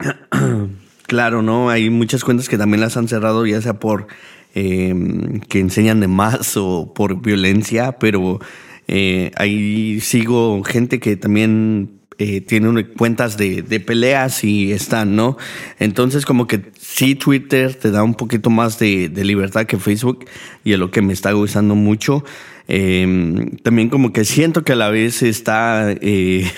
[1.06, 1.70] claro, ¿no?
[1.70, 4.08] Hay muchas cuentas que también las han cerrado, ya sea por
[4.54, 8.40] em, que enseñan de más o por violencia, pero
[8.92, 15.38] eh, ahí sigo gente que también eh, tiene cuentas de, peleas y están, ¿no?
[15.78, 20.26] Entonces como que sí, Twitter te da un poquito más de, libertad que Facebook
[20.64, 22.24] y es lo que me está gustando mucho.
[22.66, 23.06] Eh,
[23.62, 26.50] también como que siento que a la vez está, eh,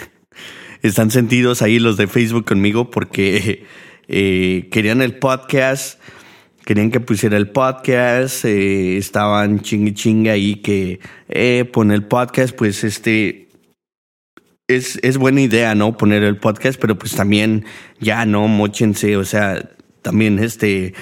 [0.83, 3.66] están sentidos ahí los de Facebook conmigo porque
[4.09, 6.01] eh, querían el podcast
[6.64, 12.55] querían que pusiera el podcast, eh, estaban chingue chingue ahí que eh, poner el podcast,
[12.55, 13.48] pues este
[14.68, 15.96] es, es buena idea, ¿no?
[15.96, 17.64] Poner el podcast, pero pues también
[18.01, 19.70] ya no mochense, o sea,
[20.03, 20.94] también este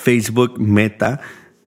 [0.00, 1.20] Facebook Meta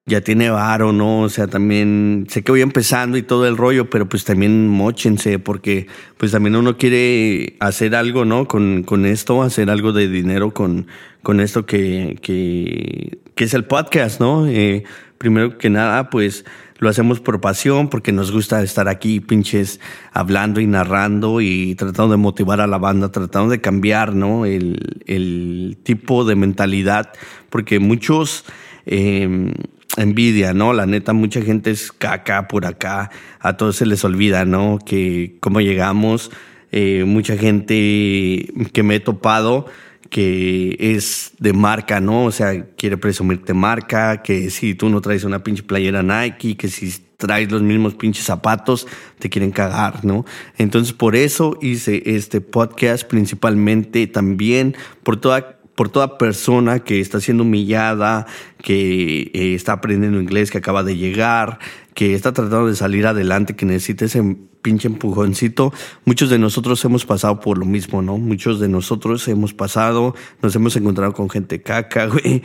[0.08, 1.20] ya tiene varo, ¿no?
[1.20, 5.38] O sea, también sé que voy empezando y todo el rollo, pero pues también mochense,
[5.38, 8.48] porque pues también uno quiere hacer algo, ¿no?
[8.48, 10.88] Con, con esto, hacer algo de dinero con,
[11.24, 14.48] con esto que, que, que es el podcast, ¿no?
[14.48, 14.86] Eh,
[15.18, 16.46] primero que nada, pues
[16.78, 19.82] lo hacemos por pasión, porque nos gusta estar aquí, pinches,
[20.14, 24.46] hablando y narrando y tratando de motivar a la banda, tratando de cambiar, ¿no?
[24.46, 27.12] El, el tipo de mentalidad,
[27.50, 28.46] porque muchos...
[28.86, 29.52] Eh,
[29.98, 30.74] envidia, ¿no?
[30.74, 34.80] La neta, mucha gente es caca por acá, a todos se les olvida, ¿no?
[34.86, 36.32] Que cómo llegamos,
[36.72, 39.66] eh, mucha gente que me he topado
[40.10, 42.26] que es de marca, ¿no?
[42.26, 46.70] O sea, quiere presumirte marca, que si tú no traes una pinche playera Nike, que
[46.70, 48.88] si traes los mismos pinches zapatos,
[49.20, 50.26] te quieren cagar, ¿no?
[50.58, 57.22] Entonces por eso hice este podcast principalmente también por toda por toda persona que está
[57.22, 58.26] siendo humillada,
[58.64, 61.60] que eh, está aprendiendo inglés, que acaba de llegar,
[61.94, 65.72] que está tratando de salir adelante, que necesita ese pinche empujoncito.
[66.04, 68.18] Muchos de nosotros hemos pasado por lo mismo, ¿no?
[68.18, 72.42] Muchos de nosotros hemos pasado, nos hemos encontrado con gente caca, güey,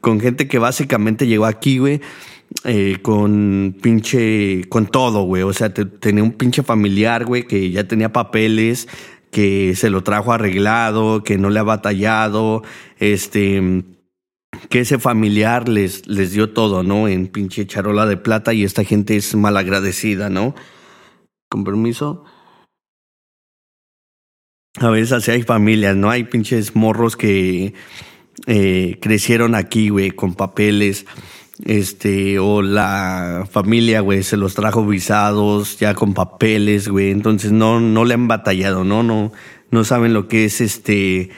[0.00, 2.00] con gente que básicamente llegó aquí, güey.
[2.62, 5.42] Eh, con pinche, con todo, güey.
[5.42, 8.86] O sea, tenía un pinche familiar, güey, que ya tenía papeles,
[9.30, 12.62] que se lo trajo arreglado, que no le ha batallado,
[12.98, 13.84] este,
[14.70, 17.08] que ese familiar les, les dio todo, ¿no?
[17.08, 20.54] En pinche charola de plata y esta gente es malagradecida, ¿no?
[21.48, 22.24] Con permiso.
[24.78, 26.10] A veces así hay familias, ¿no?
[26.10, 27.74] Hay pinches morros que
[28.46, 31.06] eh, crecieron aquí, güey, con papeles
[31.64, 37.80] este, o la familia, güey, se los trajo visados, ya con papeles, güey, entonces no,
[37.80, 39.02] no le han batallado, ¿no?
[39.02, 39.32] No,
[39.70, 41.30] no saben lo que es este,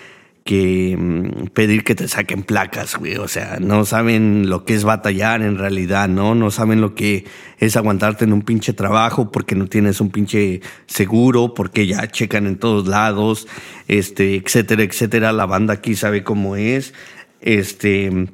[0.48, 4.82] que mm, pedir que te saquen placas, güey, o sea, no saben lo que es
[4.82, 6.34] batallar en realidad, ¿no?
[6.34, 7.24] No saben lo que
[7.58, 12.46] es aguantarte en un pinche trabajo porque no tienes un pinche seguro, porque ya checan
[12.46, 13.46] en todos lados,
[13.86, 16.92] este, etcétera, etcétera, la banda aquí sabe cómo es,
[17.40, 18.28] este,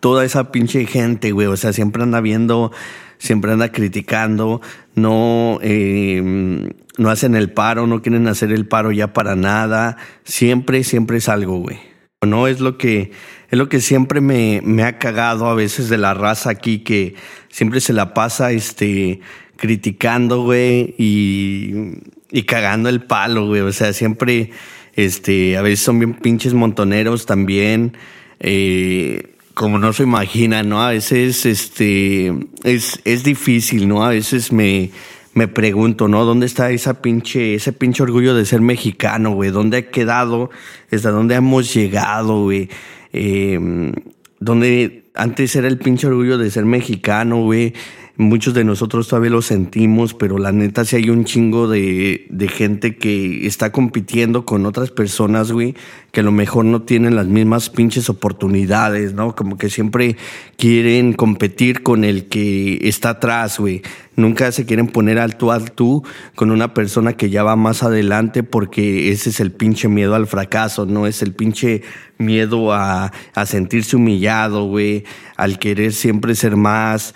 [0.00, 2.72] toda esa pinche gente, güey, o sea, siempre anda viendo,
[3.18, 4.60] siempre anda criticando,
[4.94, 10.84] no, eh, no hacen el paro, no quieren hacer el paro ya para nada, siempre,
[10.84, 11.78] siempre es algo, güey.
[12.22, 13.12] No es lo que,
[13.50, 17.14] es lo que siempre me, me ha cagado a veces de la raza aquí, que
[17.48, 19.20] siempre se la pasa, este,
[19.56, 24.50] criticando, güey, y, y cagando el palo, güey, o sea, siempre,
[24.94, 27.96] este, a veces son bien pinches montoneros también,
[28.40, 30.82] eh, como no se imagina, ¿no?
[30.82, 32.32] A veces este
[32.64, 34.04] es, es difícil, ¿no?
[34.04, 34.90] A veces me,
[35.34, 36.24] me pregunto, ¿no?
[36.24, 39.50] ¿Dónde está esa pinche, ese pinche orgullo de ser mexicano, güey?
[39.50, 40.50] ¿Dónde ha quedado?
[40.90, 42.68] ¿Hasta dónde hemos llegado, güey?
[43.12, 43.92] Eh,
[44.38, 47.74] ¿Dónde antes era el pinche orgullo de ser mexicano, güey?
[48.20, 52.48] Muchos de nosotros todavía lo sentimos, pero la neta sí hay un chingo de, de
[52.48, 55.74] gente que está compitiendo con otras personas, güey,
[56.12, 59.34] que a lo mejor no tienen las mismas pinches oportunidades, ¿no?
[59.34, 60.18] Como que siempre
[60.58, 63.80] quieren competir con el que está atrás, güey.
[64.16, 66.04] Nunca se quieren poner al tú al tú
[66.34, 70.26] con una persona que ya va más adelante porque ese es el pinche miedo al
[70.26, 71.06] fracaso, ¿no?
[71.06, 71.80] Es el pinche
[72.18, 75.04] miedo a, a sentirse humillado, güey,
[75.38, 77.14] al querer siempre ser más.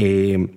[0.00, 0.48] Eh,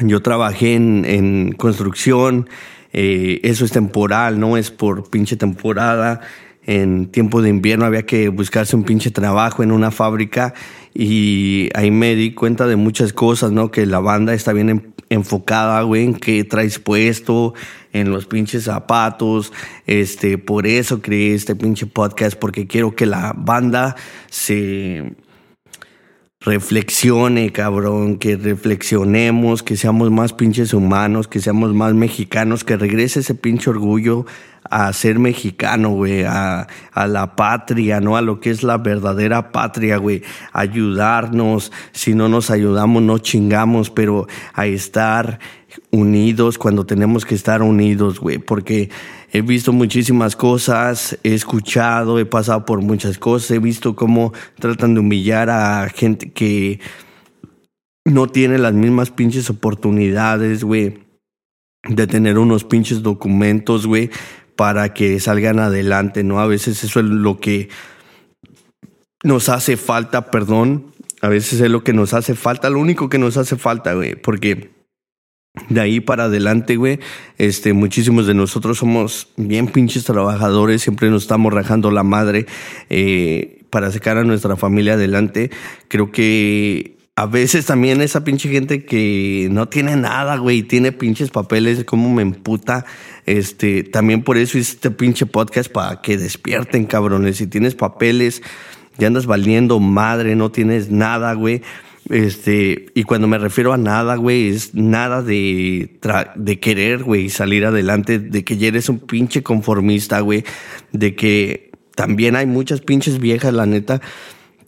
[0.00, 2.48] yo trabajé en, construcción,
[2.92, 6.20] eh, eso es temporal, no es por pinche temporada.
[6.66, 10.54] En tiempo de invierno había que buscarse un pinche trabajo en una fábrica
[10.94, 13.72] y ahí me di cuenta de muchas cosas, ¿no?
[13.72, 17.54] Que la banda está bien enfocada, güey, en qué traes puesto,
[17.92, 19.52] en los pinches zapatos.
[19.86, 23.96] Este, por eso creé este pinche podcast, porque quiero que la banda
[24.28, 25.16] se
[26.40, 33.20] reflexione, cabrón, que reflexionemos, que seamos más pinches humanos, que seamos más mexicanos, que regrese
[33.20, 34.24] ese pinche orgullo
[34.64, 38.16] a ser mexicano, güey, a, a, la patria, ¿no?
[38.16, 40.22] A lo que es la verdadera patria, güey.
[40.54, 45.40] Ayudarnos, si no nos ayudamos, no chingamos, pero a estar
[45.92, 48.90] unidos cuando tenemos que estar unidos, güey, porque
[49.32, 54.94] he visto muchísimas cosas, he escuchado, he pasado por muchas cosas, he visto cómo tratan
[54.94, 56.80] de humillar a gente que
[58.04, 60.98] no tiene las mismas pinches oportunidades, güey,
[61.88, 64.10] de tener unos pinches documentos, güey,
[64.56, 66.40] para que salgan adelante, ¿no?
[66.40, 67.68] A veces eso es lo que
[69.24, 70.86] nos hace falta, perdón,
[71.20, 74.14] a veces es lo que nos hace falta, lo único que nos hace falta, güey,
[74.14, 74.79] porque
[75.68, 77.00] de ahí para adelante, güey,
[77.36, 82.46] este, muchísimos de nosotros somos bien pinches trabajadores, siempre nos estamos rajando la madre
[82.88, 85.50] eh, para sacar a nuestra familia adelante.
[85.88, 91.30] Creo que a veces también esa pinche gente que no tiene nada, güey, tiene pinches
[91.30, 92.86] papeles, como me emputa.
[93.26, 97.38] Este, también por eso hice este pinche podcast para que despierten, cabrones.
[97.38, 98.40] Si tienes papeles,
[98.98, 101.62] ya andas valiendo madre, no tienes nada, güey
[102.08, 105.98] este, y cuando me refiero a nada, güey, es nada de,
[106.34, 110.44] de querer, güey, salir adelante, de que ya eres un pinche conformista, güey,
[110.92, 114.00] de que también hay muchas pinches viejas, la neta,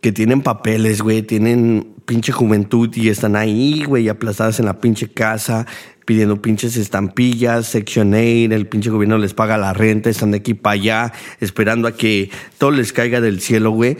[0.01, 5.09] que tienen papeles, güey, tienen pinche juventud y están ahí, güey, aplastadas en la pinche
[5.09, 5.67] casa,
[6.05, 10.75] pidiendo pinches estampillas, Section 8, el pinche gobierno les paga la renta, están aquí para
[10.75, 13.97] allá, esperando a que todo les caiga del cielo, güey.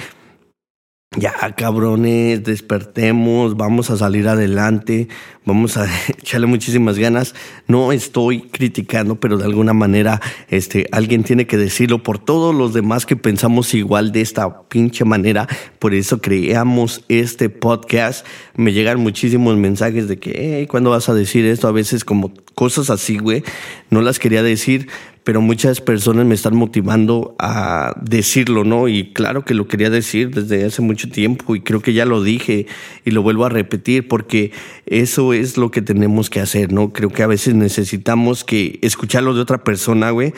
[1.19, 5.09] Ya, cabrones, despertemos, vamos a salir adelante,
[5.45, 7.35] vamos a echarle muchísimas ganas.
[7.69, 12.73] No estoy criticando, pero de alguna manera este, alguien tiene que decirlo por todos los
[12.73, 15.47] demás que pensamos igual de esta pinche manera.
[15.79, 18.27] Por eso creamos este podcast.
[18.57, 21.69] Me llegan muchísimos mensajes de que, hey, ¿cuándo vas a decir esto?
[21.69, 23.45] A veces como cosas así, güey.
[23.91, 24.89] No las quería decir,
[25.25, 28.89] pero muchas personas me están motivando a decirlo, ¿no?
[28.89, 32.23] Y claro que lo quería decir desde hace mucho tiempo y creo que ya lo
[32.23, 32.67] dije
[33.05, 34.51] y lo vuelvo a repetir porque
[34.87, 36.93] eso es lo que tenemos que hacer, ¿no?
[36.93, 40.33] Creo que a veces necesitamos que escucharlo de otra persona, güey,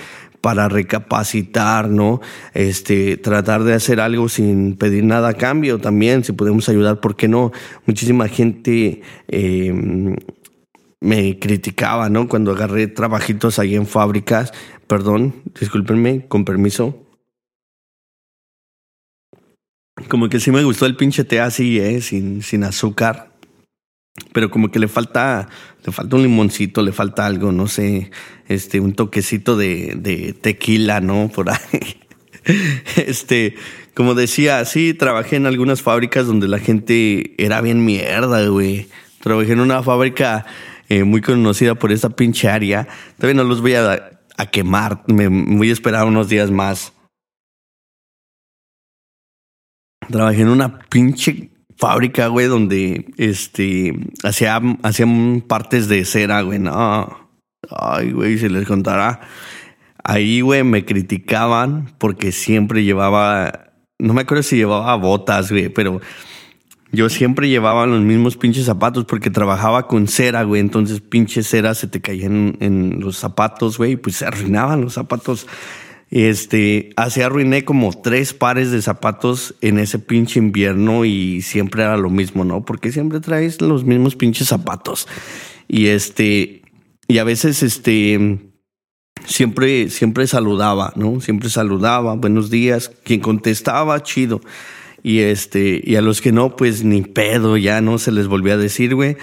[0.45, 2.21] para recapacitar, ¿no?
[2.53, 7.17] Este, tratar de hacer algo sin pedir nada a cambio también, si podemos ayudar, ¿por
[7.17, 7.51] qué no?
[7.87, 10.17] Muchísima gente eh,
[11.05, 12.29] me criticaba, ¿no?
[12.29, 14.53] Cuando agarré trabajitos ahí en fábricas.
[14.87, 17.07] Perdón, discúlpenme, con permiso.
[20.09, 22.01] Como que sí me gustó el pinche té así, ¿eh?
[22.01, 23.33] Sin, sin azúcar.
[24.33, 25.49] Pero como que le falta,
[25.85, 28.11] le falta un limoncito, le falta algo, no sé,
[28.49, 31.29] este, un toquecito de, de tequila, ¿no?
[31.29, 31.61] Por ahí.
[32.97, 33.55] Este,
[33.95, 38.87] como decía, sí, trabajé en algunas fábricas donde la gente era bien mierda, güey.
[39.21, 40.45] Trabajé en una fábrica
[40.89, 42.89] eh, muy conocida por esta pinche área.
[43.17, 46.93] Todavía no los voy a, a quemar, me voy a esperar unos días más.
[50.11, 56.59] Trabajé en una pinche fábrica, güey, donde este hacían, hacían partes de cera, güey.
[56.59, 57.31] No.
[57.71, 59.21] Ay, güey, se les contará.
[60.03, 63.73] Ahí, güey, me criticaban porque siempre llevaba.
[63.99, 66.01] No me acuerdo si llevaba botas, güey, pero
[66.95, 70.61] yo siempre llevaba los mismos pinches zapatos porque trabajaba con cera, güey.
[70.61, 73.97] Entonces, pinche cera se te caía en, los zapatos, güey.
[73.97, 75.47] Pues se arruinaban los zapatos.
[76.11, 81.97] Este, así arruiné como tres pares de zapatos en ese pinche invierno y siempre era
[81.97, 82.65] lo mismo, ¿no?
[82.65, 85.09] Porque siempre traes los mismos pinches zapatos.
[85.67, 86.63] Y este,
[87.09, 88.39] y a veces, este,
[89.27, 91.21] siempre, siempre saludaba, ¿no?
[91.21, 92.91] Siempre saludaba, buenos días.
[93.05, 94.41] Quien contestaba, chido.
[95.05, 98.55] Y este, y a los que no, pues ni pedo, ya no se les volvía
[98.55, 99.19] a decir, güey.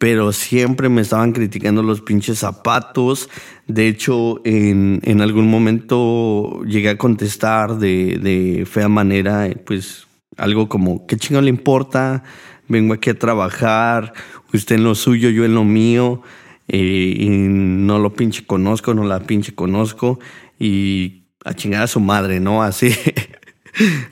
[0.00, 3.30] Pero siempre me estaban criticando los pinches zapatos.
[3.68, 10.68] De hecho, en, en algún momento llegué a contestar de, de fea manera, pues algo
[10.68, 12.24] como, ¿qué chingo le importa?
[12.66, 14.12] Vengo aquí a trabajar,
[14.52, 16.22] usted en lo suyo, yo en lo mío.
[16.66, 20.18] Eh, y no lo pinche conozco, no la pinche conozco.
[20.58, 22.64] Y a chingar a su madre, ¿no?
[22.64, 22.90] Así.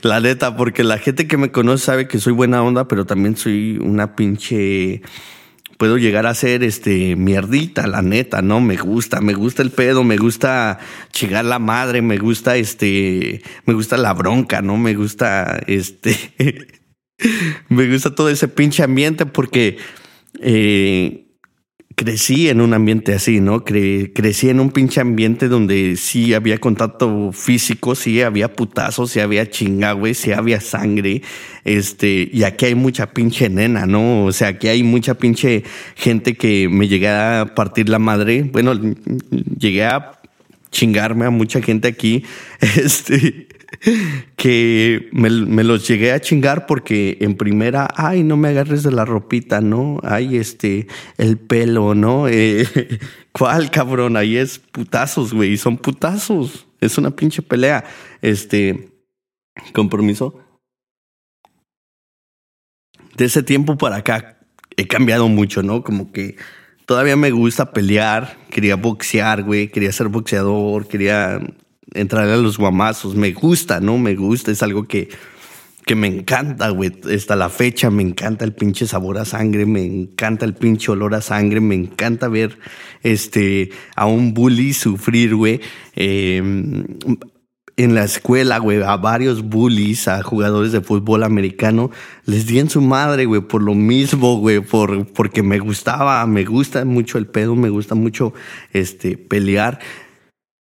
[0.01, 3.35] La neta, porque la gente que me conoce sabe que soy buena onda, pero también
[3.37, 5.01] soy una pinche.
[5.77, 8.59] Puedo llegar a ser este mierdita, la neta, ¿no?
[8.59, 10.79] Me gusta, me gusta el pedo, me gusta
[11.11, 13.41] chingar la madre, me gusta este.
[13.65, 14.77] Me gusta la bronca, ¿no?
[14.77, 16.15] Me gusta este.
[17.69, 19.77] me gusta todo ese pinche ambiente porque.
[20.41, 21.28] Eh,
[21.99, 23.65] crecí en un ambiente así, ¿no?
[23.65, 29.49] crecí en un pinche ambiente donde sí había contacto físico, sí había putazos, sí había
[29.49, 31.23] chingagüe, sí había sangre.
[31.65, 34.23] Este, y aquí hay mucha pinche nena, ¿no?
[34.23, 38.43] O sea, aquí hay mucha pinche gente que me llegué a partir la madre.
[38.43, 38.71] Bueno,
[39.59, 40.21] llegué a
[40.71, 42.23] chingarme a mucha gente aquí.
[42.77, 43.49] Este,
[44.35, 45.29] que me,
[45.63, 49.99] los llegué a chingar porque en primera, ay, no me agarres de la ropita, ¿no?
[50.03, 52.27] Ay, este, el pelo, ¿no?
[52.41, 52.65] Eh,
[53.31, 54.17] ¿Cuál, cabrón?
[54.17, 56.67] Ahí es putazos, güey, son putazos.
[56.79, 57.83] Es una pinche pelea.
[58.21, 58.89] Este,
[59.73, 60.39] compromiso.
[63.15, 64.39] De ese tiempo para acá
[64.77, 65.83] he cambiado mucho, ¿no?
[65.83, 66.37] Como que
[66.85, 71.39] todavía me gusta pelear, quería boxear, güey, quería ser boxeador, quería
[71.93, 73.15] entrar a los guamazos.
[73.15, 73.97] Me gusta, ¿no?
[73.97, 75.09] Me gusta, es algo que,
[75.85, 76.91] que me encanta, güey.
[77.15, 81.15] Hasta la fecha me encanta el pinche sabor a sangre, me encanta el pinche olor
[81.15, 82.59] a sangre, me encanta ver
[83.03, 85.61] este, a un bully sufrir, güey.
[85.95, 86.85] Em,
[87.79, 91.91] en la escuela, güey, a varios bullies, a jugadores de fútbol americano,
[92.25, 96.43] les di en su madre, güey, por lo mismo, güey, por, porque me gustaba, me
[96.43, 98.33] gusta mucho el pedo, me gusta mucho
[98.73, 99.79] este, pelear.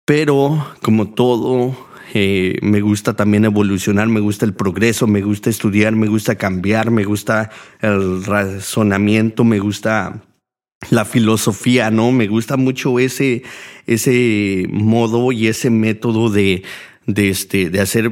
[0.10, 1.78] Pero como todo,
[2.16, 6.89] eh, me gusta también evolucionar, me gusta el progreso, me gusta estudiar, me gusta cambiar,
[6.89, 10.24] me gusta el razonamiento, me gusta
[10.89, 12.12] la filosofía, ¿no?
[12.12, 13.43] Me gusta mucho ese,
[13.86, 16.64] ese modo y ese método de,
[17.05, 18.12] de, este, de hacer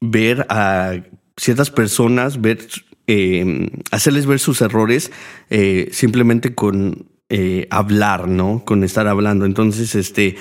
[0.00, 0.94] ver a
[1.36, 2.66] ciertas personas, ver,
[3.06, 5.12] eh, hacerles ver sus errores
[5.50, 8.64] eh, simplemente con eh, hablar, ¿no?
[8.64, 9.44] Con estar hablando.
[9.44, 10.36] Entonces, este,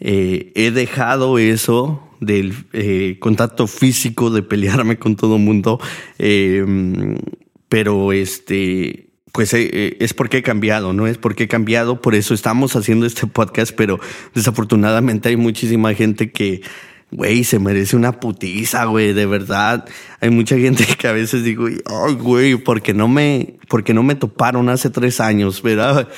[0.00, 5.80] he dejado eso del contacto físico, de pelearme con todo el mundo,
[7.68, 11.06] pero este pues es porque he cambiado, ¿no?
[11.06, 14.00] Es porque he cambiado, por eso estamos haciendo este podcast, pero
[14.34, 16.62] desafortunadamente hay muchísima gente que
[17.10, 19.88] güey, se merece una putiza, güey, de verdad.
[20.20, 24.14] Hay mucha gente que a veces digo, ay, güey, porque no me, porque no me
[24.14, 26.08] toparon hace tres años, ¿verdad?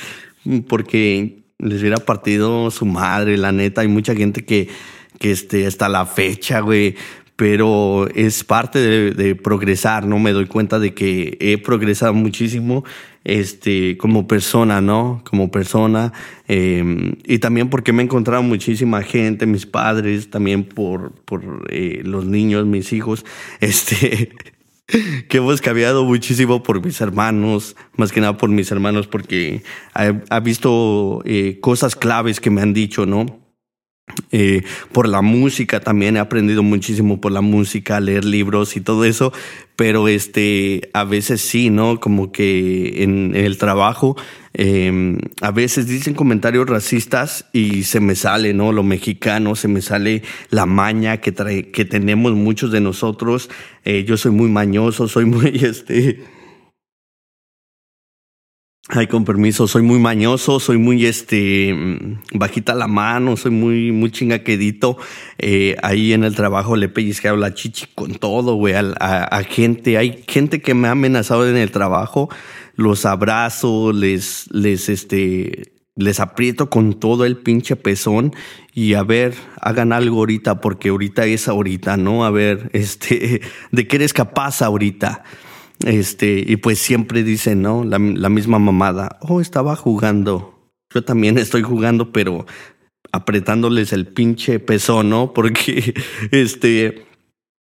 [0.67, 3.81] Porque les hubiera partido su madre, la neta.
[3.81, 4.67] Hay mucha gente que,
[5.19, 6.95] que este, hasta la fecha, güey,
[7.35, 10.19] pero es parte de, progresar, ¿no?
[10.19, 12.83] Me doy cuenta de que he progresado muchísimo
[13.23, 15.23] este, como persona, ¿no?
[15.27, 16.13] Como persona.
[16.47, 22.01] Em, y también porque me he encontrado muchísima gente, mis padres, también por, por eh,
[22.03, 23.25] los niños, mis hijos,
[23.59, 24.29] este,
[25.27, 29.63] que hemos cambiado muchísimo por mis hermanos, más que nada por mis hermanos, porque
[29.93, 33.40] ha, visto eh, cosas claves que me han dicho, ¿no?
[34.31, 39.03] Eh, por la música también he aprendido muchísimo por la música, leer libros y todo
[39.03, 39.33] eso,
[39.75, 41.99] pero este, a veces sí, ¿no?
[41.99, 44.15] Como que en, el trabajo,
[44.53, 48.71] em, a veces dicen comentarios racistas y se me sale, ¿no?
[48.71, 53.49] Lo mexicano, se me sale la maña que, trae, que tenemos muchos de nosotros.
[53.83, 56.19] Eh, yo soy muy mañoso, soy muy, este,
[58.93, 61.73] Ay, con permiso, soy muy mañoso, soy muy este
[62.33, 64.97] bajita la mano, soy muy, muy chingaquedito.
[65.37, 69.97] Eh, ahí en el trabajo le pellizqueo la chichi con todo, güey, a, a, gente.
[69.97, 72.27] Hay gente que me ha amenazado en el trabajo,
[72.75, 78.35] los abrazo, les, les, este, les aprieto con todo el pinche pezón
[78.73, 82.25] y a ver, hagan algo ahorita, porque ahorita es ahorita, ¿no?
[82.25, 83.39] A ver, este,
[83.71, 85.23] de qué eres capaz ahorita.
[85.85, 87.83] Este, y pues siempre dicen, ¿no?
[87.83, 90.71] La, misma mamada, oh, estaba jugando.
[90.93, 92.45] Yo también estoy jugando, pero
[93.11, 95.33] apretándoles el pinche peso, ¿no?
[95.33, 95.93] Porque,
[96.31, 97.05] este,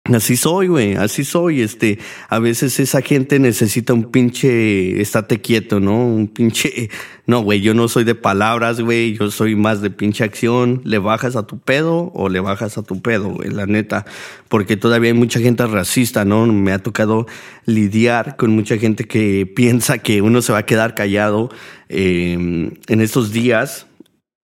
[0.04, 1.62] Así soy, güey, así soy.
[1.62, 6.06] Este, a veces esa gente necesita un pinche estate quieto, ¿no?
[6.06, 6.90] Un pinche.
[7.24, 9.16] No, güey, yo no soy de palabras, güey.
[9.16, 10.82] Yo soy más de pinche acción.
[10.84, 13.48] ¿Le bajas a tu pedo o le bajas a tu pedo, güey?
[13.48, 14.04] La neta.
[14.48, 16.46] Porque todavía hay mucha gente racista, ¿no?
[16.46, 17.26] Me ha tocado
[17.64, 21.48] lidiar con mucha gente que piensa que uno se va a quedar callado
[21.88, 23.86] eh, en estos días.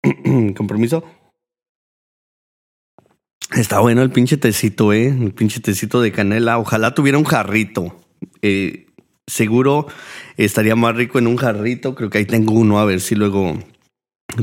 [0.56, 1.04] Compromiso
[3.56, 5.08] Está bueno el pinche tecito, eh.
[5.08, 6.58] El pinche tecito de canela.
[6.58, 7.96] Ojalá tuviera un jarrito.
[8.42, 8.86] Eh,
[9.26, 9.86] seguro
[10.36, 11.94] estaría más rico en un jarrito.
[11.94, 12.78] Creo que ahí tengo uno.
[12.78, 13.58] A ver si luego.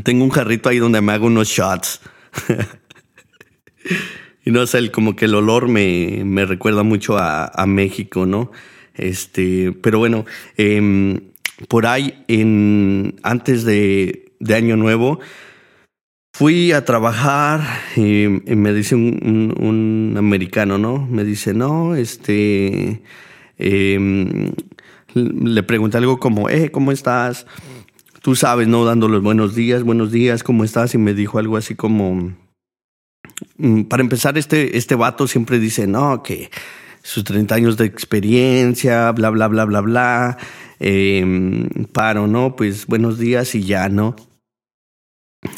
[0.04, 2.02] Tengo un jarrito ahí donde me hago unos shots.
[4.46, 8.52] y no sé, como que el olor me, me recuerda mucho a, México, ¿no?
[8.96, 10.26] Este, pero bueno,
[10.58, 11.22] eh,
[11.68, 15.20] por ahí en antes de, de Año Nuevo
[16.38, 17.62] Fui a trabajar
[17.96, 21.08] y, me dice un, americano, ¿no?
[21.10, 23.02] Me dice, no, este,
[23.58, 24.52] em,
[25.14, 27.48] le pregunté algo como, eh, ¿cómo estás?
[28.22, 28.84] Tú sabes, ¿no?
[28.84, 30.94] Dando los buenos días, buenos días, ¿cómo estás?
[30.94, 32.36] Y me dijo algo así como,
[33.56, 36.52] mm, para empezar, este, este vato siempre dice, no, que
[37.02, 40.38] sus 30 años de experiencia, bla, bla, bla, bla, bla.
[40.82, 42.58] Eh, paro, ¿no?
[42.58, 44.18] Pues buenos días y ya, ¿no?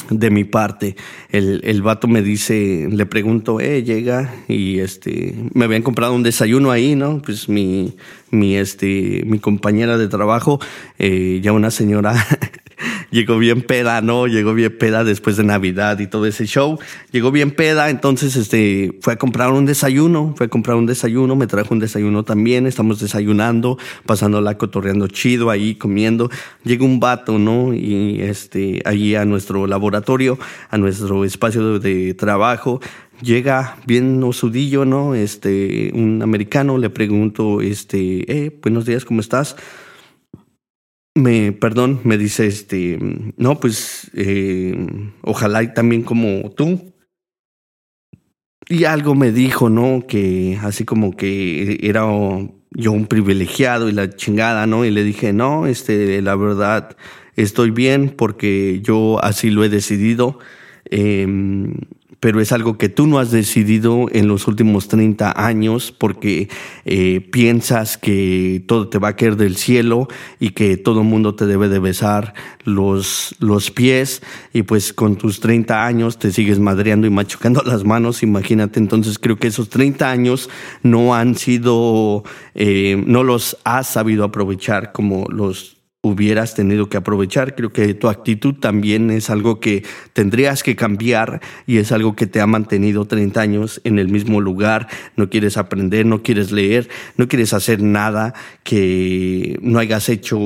[0.09, 0.95] De mi parte.
[1.29, 6.23] El, el vato me dice, le pregunto, eh, llega y este, me habían comprado un
[6.23, 7.21] desayuno ahí, ¿no?
[7.21, 7.95] Pues mi,
[8.31, 10.59] mi, este, mi compañera de trabajo,
[10.99, 12.13] eh, ya una señora
[13.11, 14.27] llegó bien peda, ¿no?
[14.27, 16.79] Llegó bien peda después de Navidad y todo ese show.
[17.11, 21.35] Llegó bien peda, entonces este, fue a comprar un desayuno, fue a comprar un desayuno,
[21.35, 26.29] me trajo un desayuno también, estamos desayunando, pasándola cotorreando chido ahí, comiendo.
[26.63, 27.73] Llega un vato, ¿no?
[27.73, 30.37] Y este, allí a nuestro laboratorio,
[30.69, 32.79] a nuestro espacio de trabajo,
[33.21, 35.15] llega bien osudillo, ¿no?
[35.15, 39.55] Este, un americano, le pregunto, este, eh, buenos días, ¿cómo estás?
[41.17, 42.97] Me, perdón, me dice, este,
[43.37, 44.75] no, pues, eh,
[45.21, 46.93] ojalá también como tú.
[48.69, 50.05] Y algo me dijo, ¿no?
[50.07, 52.05] Que así como que era
[52.71, 54.85] yo un privilegiado y la chingada, ¿no?
[54.85, 56.97] Y le dije, no, este, la verdad,
[57.35, 60.39] estoy bien porque yo así lo he decidido.
[60.85, 61.75] Em,
[62.19, 66.49] pero es algo que tú no has decidido en los últimos 30 años porque
[66.85, 70.07] eh, piensas que todo te va a caer del cielo
[70.39, 75.15] y que todo el mundo te debe de besar los, los pies y pues con
[75.15, 79.69] tus 30 años te sigues madreando y machucando las manos, imagínate, entonces creo que esos
[79.69, 80.49] 30 años
[80.83, 82.23] no han sido,
[82.55, 85.76] eh, no los has sabido aprovechar como los
[86.07, 87.55] hubieras tenido que aprovechar.
[87.55, 89.83] Creo que tu actitud también es algo que
[90.13, 94.41] tendrías que cambiar y es algo que te ha mantenido 30 años en el mismo
[94.41, 94.87] lugar.
[95.15, 98.33] No quieres aprender, no quieres leer, no quieres hacer nada
[98.63, 100.39] que no hayas hecho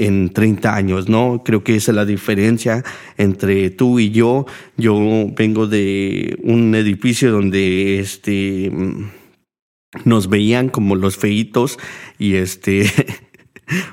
[0.00, 1.42] en 30 años, ¿no?
[1.44, 2.82] Creo que esa es la diferencia
[3.18, 4.46] entre tú y yo.
[4.78, 4.98] Yo
[5.36, 8.72] vengo de un edificio donde este
[10.04, 11.78] nos veían como los feitos
[12.18, 12.86] y este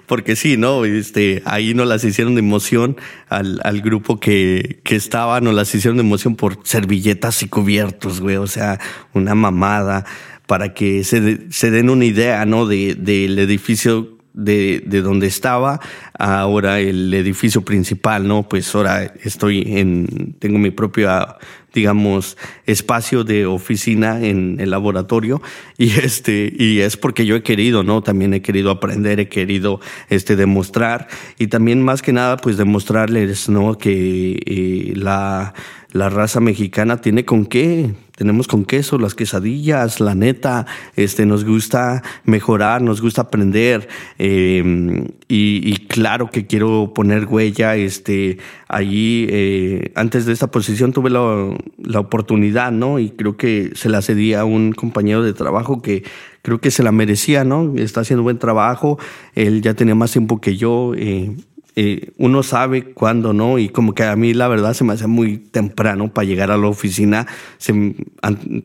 [0.05, 0.85] Porque sí, ¿no?
[0.85, 2.97] Este, ahí no las hicieron de emoción
[3.29, 8.21] al, al grupo que, que estaba, no las hicieron de emoción por servilletas y cubiertos,
[8.21, 8.37] güey.
[8.37, 8.79] O sea,
[9.13, 10.05] una mamada
[10.47, 12.65] para que se, se den una idea, ¿no?
[12.65, 15.81] De, del edificio de, de donde estaba,
[16.17, 18.47] ahora el edificio principal, ¿no?
[18.47, 21.37] Pues ahora estoy en, tengo mi propia,
[21.73, 25.41] digamos, espacio de oficina en el laboratorio
[25.77, 28.03] y este, y es porque yo he querido, ¿no?
[28.03, 31.07] También he querido aprender, he querido, este, demostrar
[31.39, 33.79] y también más que nada, pues demostrarles, ¿no?
[33.79, 35.55] Que eh, la,
[35.97, 41.43] la raza mexicana tiene con qué, tenemos con queso, las quesadillas, la neta, este, nos
[41.43, 43.87] gusta mejorar, nos gusta aprender,
[44.17, 48.37] em, y, claro que quiero poner huella, este,
[48.67, 52.99] allí, eh, antes de esta posición tuve la, la, oportunidad, ¿no?
[52.99, 56.03] Y creo que se la cedí a un compañero de trabajo que
[56.43, 57.73] creo que se la merecía, ¿no?
[57.75, 58.99] Está haciendo buen trabajo,
[59.35, 61.35] él ya tenía más tiempo que yo, eh,
[61.79, 65.05] eh, uno sabe cuándo no, y como que a mí la verdad se me hace
[65.05, 67.27] muy temprano para llegar a la oficina.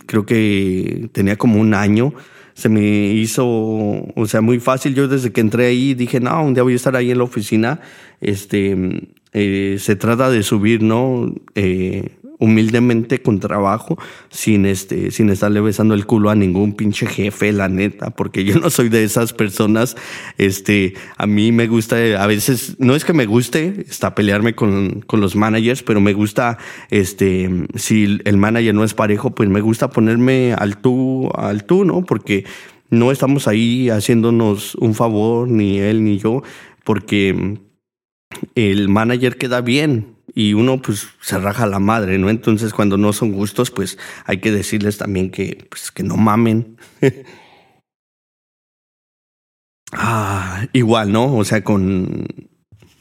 [0.06, 2.14] creo que tenía como un año.
[2.54, 2.80] Se me
[3.12, 4.94] hizo, o sea, muy fácil.
[4.94, 7.24] Yo desde que entré ahí dije, no, un día voy a estar ahí en la
[7.24, 7.80] oficina.
[8.22, 8.74] Este,
[9.34, 11.34] eh, se trata de subir, ¿no?
[11.54, 13.96] Eh, humildemente con trabajo,
[14.28, 18.58] sin este, sin estarle besando el culo a ningún pinche jefe, la neta, porque yo
[18.58, 19.96] no soy de esas personas,
[20.38, 25.02] este, a mí me gusta, a veces, no es que me guste, está pelearme con,
[25.02, 26.58] con los managers, pero me gusta,
[26.90, 31.84] este, si el manager no es parejo, pues me gusta ponerme al tú, al tú,
[31.84, 32.04] ¿no?
[32.04, 32.44] Porque
[32.90, 36.42] no estamos ahí haciéndonos un favor, ni él ni yo,
[36.82, 37.60] porque
[38.56, 42.30] el manager queda bien, y uno pues se raja la madre, ¿no?
[42.30, 46.78] Entonces cuando no son gustos, pues hay que decirles también que, pues, que no mamen.
[49.92, 51.36] ah, igual, ¿no?
[51.36, 52.26] O sea, con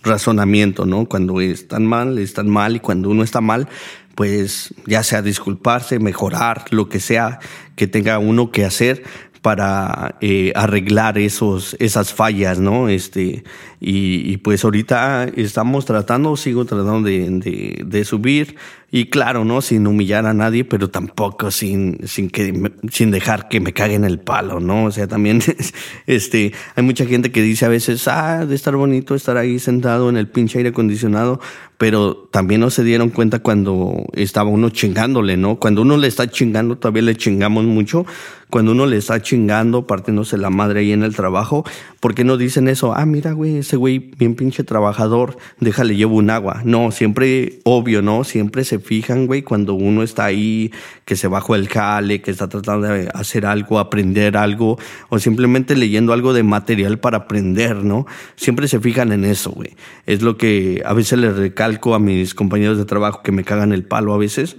[0.03, 1.05] razonamiento, ¿no?
[1.05, 3.67] Cuando están mal, están mal y cuando uno está mal,
[4.15, 7.39] pues ya sea disculparse, mejorar, lo que sea
[7.75, 9.03] que tenga uno que hacer,
[9.41, 12.89] para eh, arreglar esos, esas fallas, ¿no?
[12.89, 13.43] Este,
[13.79, 18.55] y, y, pues ahorita estamos tratando, sigo tratando de, de, de, subir,
[18.93, 19.61] y claro, ¿no?
[19.61, 24.19] Sin humillar a nadie, pero tampoco sin, sin que, sin dejar que me caguen el
[24.19, 24.85] palo, ¿no?
[24.85, 25.41] O sea, también,
[26.07, 30.09] este, hay mucha gente que dice a veces, ah, de estar bonito estar ahí sentado
[30.09, 31.39] en el pinche aire acondicionado,
[31.77, 35.55] pero también no se dieron cuenta cuando estaba uno chingándole, ¿no?
[35.55, 38.05] Cuando uno le está chingando, todavía le chingamos mucho.
[38.51, 41.63] Cuando uno le está chingando, partiéndose la madre ahí en el trabajo,
[42.01, 42.93] ¿por qué no dicen eso?
[42.93, 46.61] Ah, mira, güey, ese güey bien pinche trabajador, déjale llevo un agua.
[46.65, 48.25] No, siempre, obvio, ¿no?
[48.25, 50.71] Siempre se fijan, güey, cuando uno está ahí,
[51.05, 54.77] que se bajó el cale, que está tratando de hacer algo, aprender algo,
[55.09, 58.05] o simplemente leyendo algo de material para aprender, ¿no?
[58.35, 59.75] Siempre se fijan en eso, güey.
[60.05, 63.71] Es lo que a veces les recalco a mis compañeros de trabajo que me cagan
[63.71, 64.57] el palo a veces.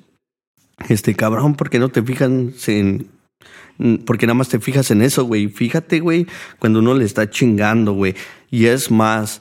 [0.89, 2.31] Este cabrón, ¿por qué no te fijas
[2.69, 3.11] en
[4.05, 5.49] porque nada más te fijas en eso, güey.
[5.49, 6.27] Fíjate, güey,
[6.59, 8.15] cuando uno le está chingando, güey.
[8.51, 9.41] Y es más,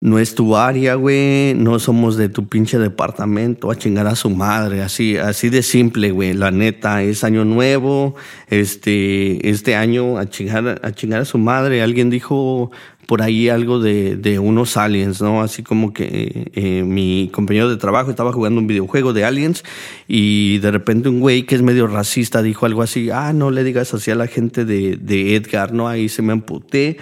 [0.00, 1.54] no es tu área, güey.
[1.54, 4.82] No somos de tu pinche departamento a chingar a su madre.
[4.82, 6.34] Así, así de simple, güey.
[6.34, 8.14] La neta, es año nuevo.
[8.48, 11.82] Este, este año a chingar, a chingar a su madre.
[11.82, 12.70] Alguien dijo
[13.08, 15.42] por ahí algo de, de unos aliens, ¿no?
[15.42, 19.64] Así como que eh, mi compañero de trabajo estaba jugando un videojuego de aliens
[20.06, 23.64] y de repente un güey que es medio racista dijo algo así, ah, no le
[23.64, 25.88] digas así a la gente de, de Edgar, ¿no?
[25.88, 26.98] Ahí se me amputé.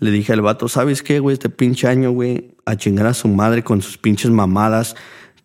[0.00, 1.34] Le dije al vato, ¿sabes qué, güey?
[1.34, 4.96] Este pinche año, güey, a chingar a su madre con sus pinches mamadas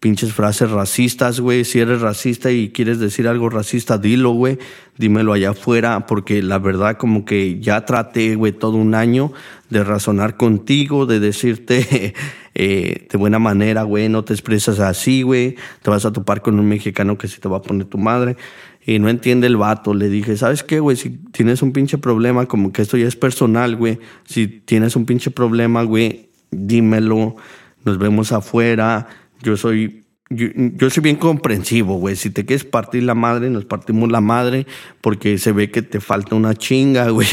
[0.05, 1.65] pinches frases racistas, güey.
[1.65, 4.59] Si eres racista y quieres decir algo racista, dilo, güey.
[4.99, 9.33] Dímelo allá afuera, porque la verdad como que ya traté, güey, todo un año
[9.71, 12.13] de razonar contigo, de decirte
[12.53, 15.55] eh, de buena manera, güey, no te expresas así, güey.
[15.81, 18.37] Te vas a topar con un mexicano que sí te va a poner tu madre.
[18.85, 19.93] Y no entiende el vato.
[19.93, 20.95] Le dije, ¿sabes qué, güey?
[20.95, 23.99] Si tienes un pinche problema, como que esto ya es personal, güey.
[24.25, 27.35] Si tienes un pinche problema, güey, dímelo.
[27.83, 29.07] Nos vemos afuera
[29.45, 32.15] yo soy yo, soy bien comprensivo, güey.
[32.15, 34.65] Si te quieres partir la madre, nos partimos la madre
[34.99, 37.27] porque se ve que te falta una chinga, güey.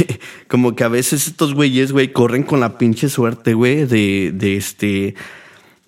[0.46, 4.56] Como que a veces estos güeyes, güey, corren con la pinche suerte, güey, de, de
[4.56, 5.14] este,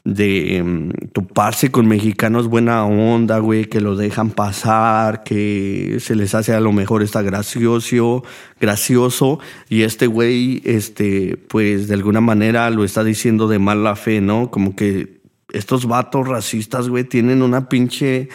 [0.04, 6.34] de um, toparse con mexicanos buena onda, güey, que lo dejan pasar, que se les
[6.34, 8.22] hace a lo mejor está gracioso,
[8.60, 9.40] gracioso,
[9.70, 14.50] y este güey, este, pues de alguna manera lo está diciendo de mala fe, ¿no?
[14.50, 15.22] Como que
[15.54, 18.28] estos vatos racistas, güey, tienen una pinche,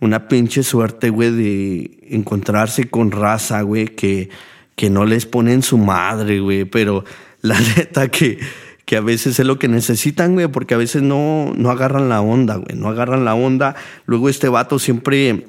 [0.00, 4.30] una pinche suerte, güey, de encontrarse con raza, güey, que,
[4.74, 7.04] que no les ponen su madre, güey, pero
[7.42, 8.38] la neta que,
[8.90, 12.22] que a veces es lo que necesitan, güey, porque a veces no, no agarran la
[12.22, 13.76] onda, güey, no agarran la onda.
[14.04, 15.46] Luego este vato siempre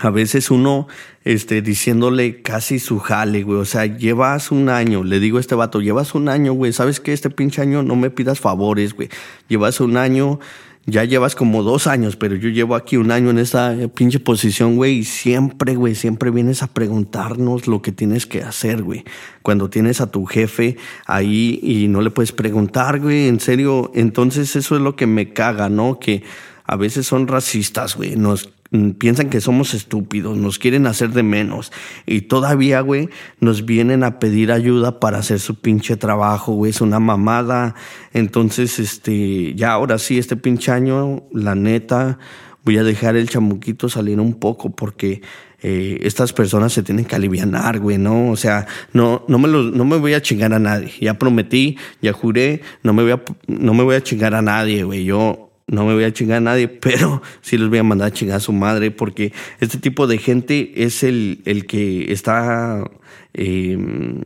[0.00, 0.88] a veces uno,
[1.24, 3.58] este, diciéndole casi su jale, güey.
[3.58, 6.72] O sea, llevas un año, le digo a este vato, llevas un año, güey.
[6.72, 7.12] ¿Sabes qué?
[7.12, 9.10] Este pinche año no me pidas favores, güey.
[9.46, 10.40] Llevas un año,
[10.86, 14.76] ya llevas como dos años, pero yo llevo aquí un año en esta pinche posición,
[14.76, 14.98] güey.
[14.98, 19.04] Y siempre, güey, siempre vienes a preguntarnos lo que tienes que hacer, güey.
[19.42, 20.76] Cuando tienes a tu jefe
[21.06, 23.90] ahí y no le puedes preguntar, güey, en serio.
[23.94, 25.98] Entonces eso es lo que me caga, ¿no?
[25.98, 26.22] Que
[26.64, 28.16] a veces son racistas, güey.
[28.16, 28.52] Nos
[28.98, 31.72] piensan que somos estúpidos, nos quieren hacer de menos
[32.06, 33.08] y todavía, güey,
[33.40, 37.74] nos vienen a pedir ayuda para hacer su pinche trabajo, güey, es una mamada.
[38.12, 42.18] Entonces, este, ya ahora sí, este pinche año, la neta,
[42.64, 45.22] voy a dejar el chamuquito salir un poco porque
[45.62, 48.30] eh, estas personas se tienen que alivianar, güey, ¿no?
[48.30, 50.92] O sea, no, no, me no me voy a chingar a nadie.
[51.00, 54.82] Ya prometí, ya juré, no me voy a, no me voy a chingar a nadie,
[54.82, 55.04] güey.
[55.04, 58.12] Yo no me voy a chingar a nadie, pero sí les voy a mandar a
[58.12, 62.84] chingar a su madre, porque este tipo de gente es el, el que está
[63.32, 64.22] em,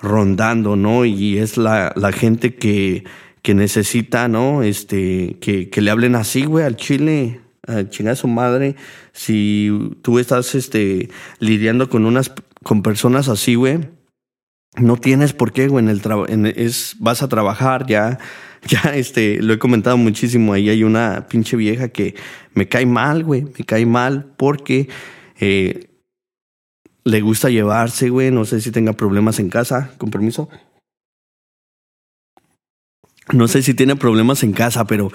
[0.00, 1.04] rondando, ¿no?
[1.04, 3.04] Y es la, la gente que,
[3.42, 4.62] que necesita, ¿no?
[4.62, 8.76] Este, que, que le hablen así, güey, al chile, a chingar a su madre.
[9.12, 13.80] Si tú estás, este, lidiando con unas, con personas así, güey,
[14.76, 18.18] no tienes por qué, güey, en el es, vas a trabajar ya,
[18.66, 22.14] ya este, lo he comentado muchísimo, ahí hay una pinche vieja que
[22.54, 24.88] me cae mal, güey, me cae mal porque
[25.40, 25.88] eh,
[27.04, 30.48] le gusta llevarse, güey, no sé si tenga problemas en casa, con permiso.
[33.32, 35.10] No sé si tiene problemas en casa, pero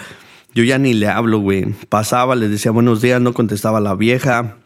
[0.54, 1.66] yo ya ni le hablo, güey.
[1.90, 4.58] Pasaba, le decía buenos días, no contestaba la vieja.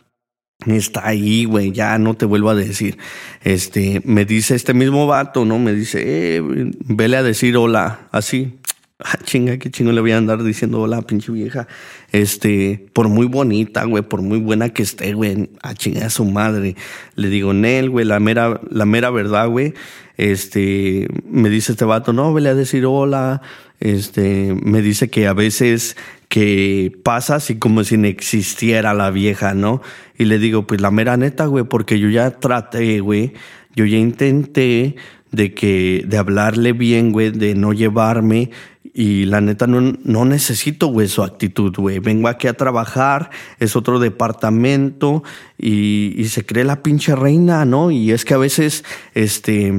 [0.66, 2.98] Está ahí, güey, ya no te vuelvo a decir.
[3.44, 5.60] Este, me dice este mismo vato, ¿no?
[5.60, 8.60] Me dice, eh, vele a decir hola, así.
[9.00, 11.68] Ah, chinga, qué chingo le voy a andar diciendo hola, pinche vieja.
[12.12, 16.26] Este, por muy bonita, güey, por muy buena que esté, güey, a chinga a su
[16.26, 16.76] madre.
[17.14, 19.76] Le digo, Nel, güey, la mera, la mera verdad, güey.
[20.18, 23.44] Este, me dice este vato, no, vele a decir hola.
[23.80, 25.96] Este, me dice que a veces
[26.28, 29.84] que pasa así como si no existiera la vieja, ¿no?
[30.18, 33.34] Y le digo, pues la mera neta, güey, porque yo ya traté, güey,
[33.76, 34.96] yo ya intenté
[35.32, 38.52] de que, de hablarle bien, güey, de no llevarme
[38.94, 42.00] y la neta no, no necesito, güey, su actitud, güey.
[42.00, 45.24] Vengo aquí a trabajar, es otro departamento
[45.58, 47.92] y, y, se cree la pinche reina, ¿no?
[47.92, 49.72] Y es que a veces, este,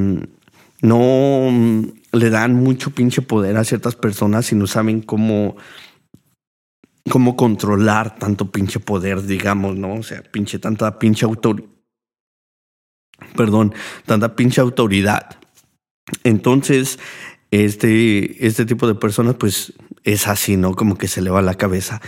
[0.81, 1.51] no
[2.13, 5.57] le dan mucho pinche poder a ciertas personas y no saben cómo,
[7.11, 9.95] cómo controlar tanto pinche poder, digamos, ¿no?
[9.95, 11.69] O sea, pinche, tanta pinche autoridad.
[13.37, 13.75] Perdón,
[14.07, 15.37] tanta pinche autoridad.
[16.25, 16.99] Entonces,
[17.51, 19.73] este, este tipo de personas, pues
[20.05, 20.75] es así, ¿no?
[20.75, 22.01] Como que se le va la cabeza.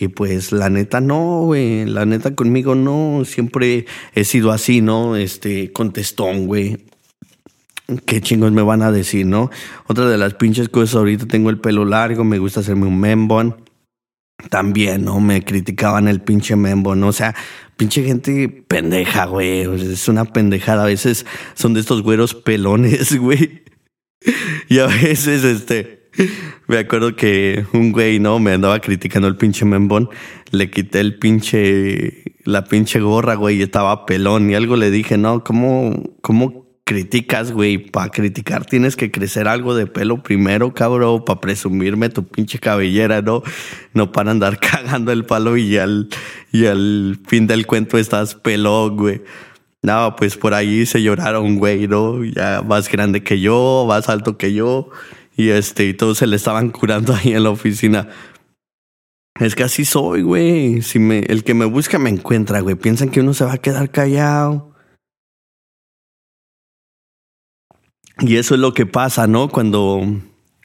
[0.00, 5.16] Y pues la neta no, güey, la neta conmigo no, siempre he sido así, ¿no?
[5.16, 6.78] Este, contestón, güey.
[8.06, 9.50] ¿Qué chingos me van a decir, no?
[9.86, 13.56] Otra de las pinches cosas, ahorita tengo el pelo largo, me gusta hacerme un membon.
[14.50, 15.18] También, ¿no?
[15.18, 17.08] Me criticaban el pinche membon, ¿no?
[17.08, 17.34] O sea,
[17.78, 19.60] pinche gente pendeja, güey.
[19.92, 20.82] Es una pendejada.
[20.82, 21.24] A veces
[21.54, 23.62] son de estos güeros pelones, güey.
[24.68, 26.10] Y a veces, este,
[26.66, 28.38] me acuerdo que un güey, ¿no?
[28.40, 30.10] Me andaba criticando el pinche membón.
[30.50, 34.50] Le quité el pinche, la pinche gorra, güey, y estaba pelón.
[34.50, 37.76] Y algo le dije, no, ¿cómo, cómo criticas, güey.
[37.76, 43.20] Para criticar tienes que crecer algo de pelo primero, cabrón, para presumirme tu pinche cabellera,
[43.20, 43.42] ¿no?
[43.92, 46.08] No para andar cagando el palo y al,
[46.50, 49.22] y al fin del cuento estás pelón, güey.
[49.82, 52.24] No, pues por ahí se lloraron, güey, ¿no?
[52.24, 54.88] Ya más grande que yo, más alto que yo.
[55.36, 58.08] Y este, y todos se le estaban curando ahí en la oficina.
[59.38, 60.80] Es que así soy, güey.
[60.80, 62.76] Si me, el que me busca me encuentra, güey.
[62.76, 64.67] Piensan que uno se va a quedar callado.
[68.20, 69.48] Y eso es lo que pasa, ¿no?
[69.48, 70.02] Cuando,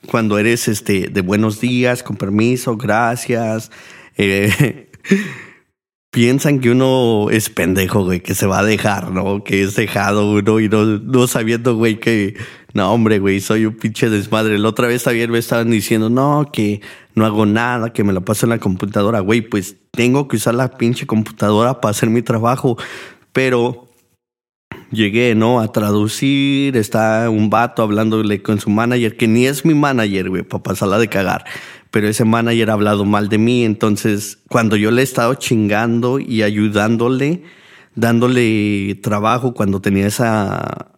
[0.07, 3.71] cuando eres este, de buenos días, con permiso, gracias.
[4.17, 4.89] Eh,
[6.09, 9.43] piensan que uno es pendejo, güey, que se va a dejar, ¿no?
[9.43, 12.35] Que es dejado uno y no, no sabiendo, güey, que
[12.73, 14.57] no, hombre, güey, soy un pinche desmadre.
[14.57, 16.81] La otra vez también me estaban diciendo, no, que
[17.13, 19.41] no hago nada, que me la paso en la computadora, güey.
[19.41, 22.77] Pues tengo que usar la pinche computadora para hacer mi trabajo.
[23.31, 23.92] Pero
[24.93, 25.59] llegué, ¿no?
[25.59, 30.43] A traducir, está un vato hablándole con su manager, que ni es mi manager, güey,
[30.43, 31.45] para pasarla de cagar.
[31.91, 36.19] Pero ese manager ha hablado mal de mí, entonces cuando yo le he estado chingando
[36.19, 37.43] y ayudándole,
[37.95, 40.93] dándole trabajo cuando tenía esa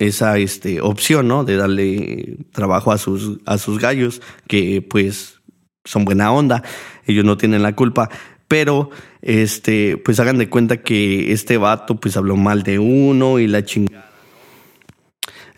[0.00, 1.44] esa este, opción, ¿no?
[1.44, 5.40] De darle trabajo a sus, a sus gallos, que pues
[5.84, 6.62] son buena onda,
[7.06, 8.08] ellos no tienen la culpa,
[8.50, 8.90] pero
[9.22, 13.64] este, pues hagan de cuenta que este vato pues habló mal de uno y la
[13.64, 14.10] chingada.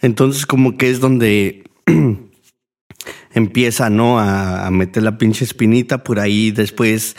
[0.02, 1.64] Entonces como que es donde
[3.32, 4.18] empieza, ¿no?
[4.18, 6.50] A, meter la pinche espinita por ahí.
[6.50, 7.16] Después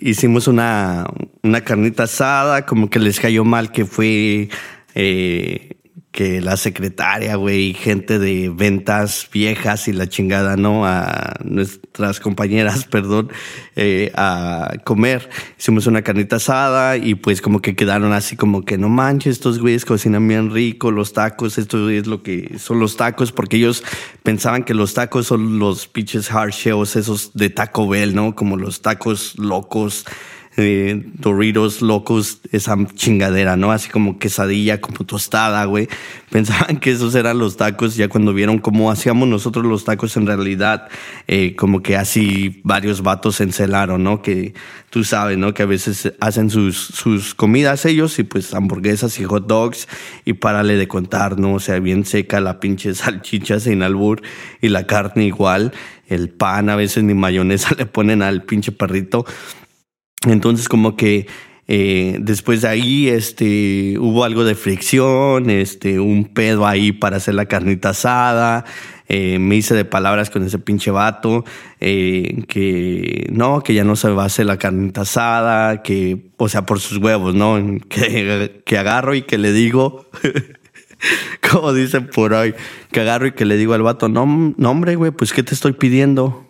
[0.00, 1.06] hicimos una,
[1.42, 4.48] una carnita asada, como que les cayó mal que fue
[4.94, 5.75] eh,
[6.16, 10.86] que la secretaria, güey, gente de ventas viejas y la chingada, ¿no?
[10.86, 13.30] A nuestras compañeras, perdón,
[13.76, 15.28] eh, a comer.
[15.58, 19.58] Hicimos una carnita asada y pues como que quedaron así como que no manches, estos
[19.58, 23.84] güeyes cocinan bien rico, los tacos, esto es lo que son los tacos, porque ellos
[24.22, 28.34] pensaban que los tacos son los pinches hard shells, esos de Taco Bell, ¿no?
[28.34, 30.06] Como los tacos locos
[30.56, 33.72] eh, Doritos locos, esa chingadera, ¿no?
[33.72, 35.88] Así como quesadilla, como tostada, güey.
[36.30, 40.26] Pensaban que esos eran los tacos, ya cuando vieron cómo hacíamos nosotros los tacos en
[40.26, 40.88] realidad,
[41.28, 44.22] eh, como que así varios vatos encelaron, ¿no?
[44.22, 44.54] Que
[44.90, 45.52] tú sabes, ¿no?
[45.52, 49.88] Que a veces hacen sus, sus comidas ellos y pues hamburguesas y hot dogs
[50.24, 51.54] y párale de contar, ¿no?
[51.54, 54.22] O sea, bien seca la pinche salchicha sin albur
[54.62, 55.72] y la carne igual,
[56.08, 59.26] el pan a veces ni mayonesa le ponen al pinche perrito.
[60.24, 61.26] Entonces como que
[61.68, 67.34] eh, después de ahí este, hubo algo de fricción, este, un pedo ahí para hacer
[67.34, 68.64] la carnita asada.
[69.08, 71.44] Eh, me hice de palabras con ese pinche vato,
[71.80, 76.48] eh, que no, que ya no se va a hacer la carnita asada, que, o
[76.48, 77.56] sea, por sus huevos, ¿no?
[77.88, 80.06] Que, que agarro y que le digo,
[81.50, 82.54] como dicen por ahí,
[82.90, 85.54] que agarro y que le digo al vato, no, no hombre, güey, pues ¿qué te
[85.54, 86.45] estoy pidiendo?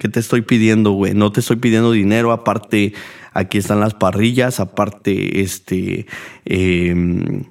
[0.00, 1.12] ¿Qué te estoy pidiendo, güey?
[1.12, 2.94] No te estoy pidiendo dinero, aparte
[3.34, 6.06] aquí están las parrillas, aparte este...
[6.46, 7.44] Em,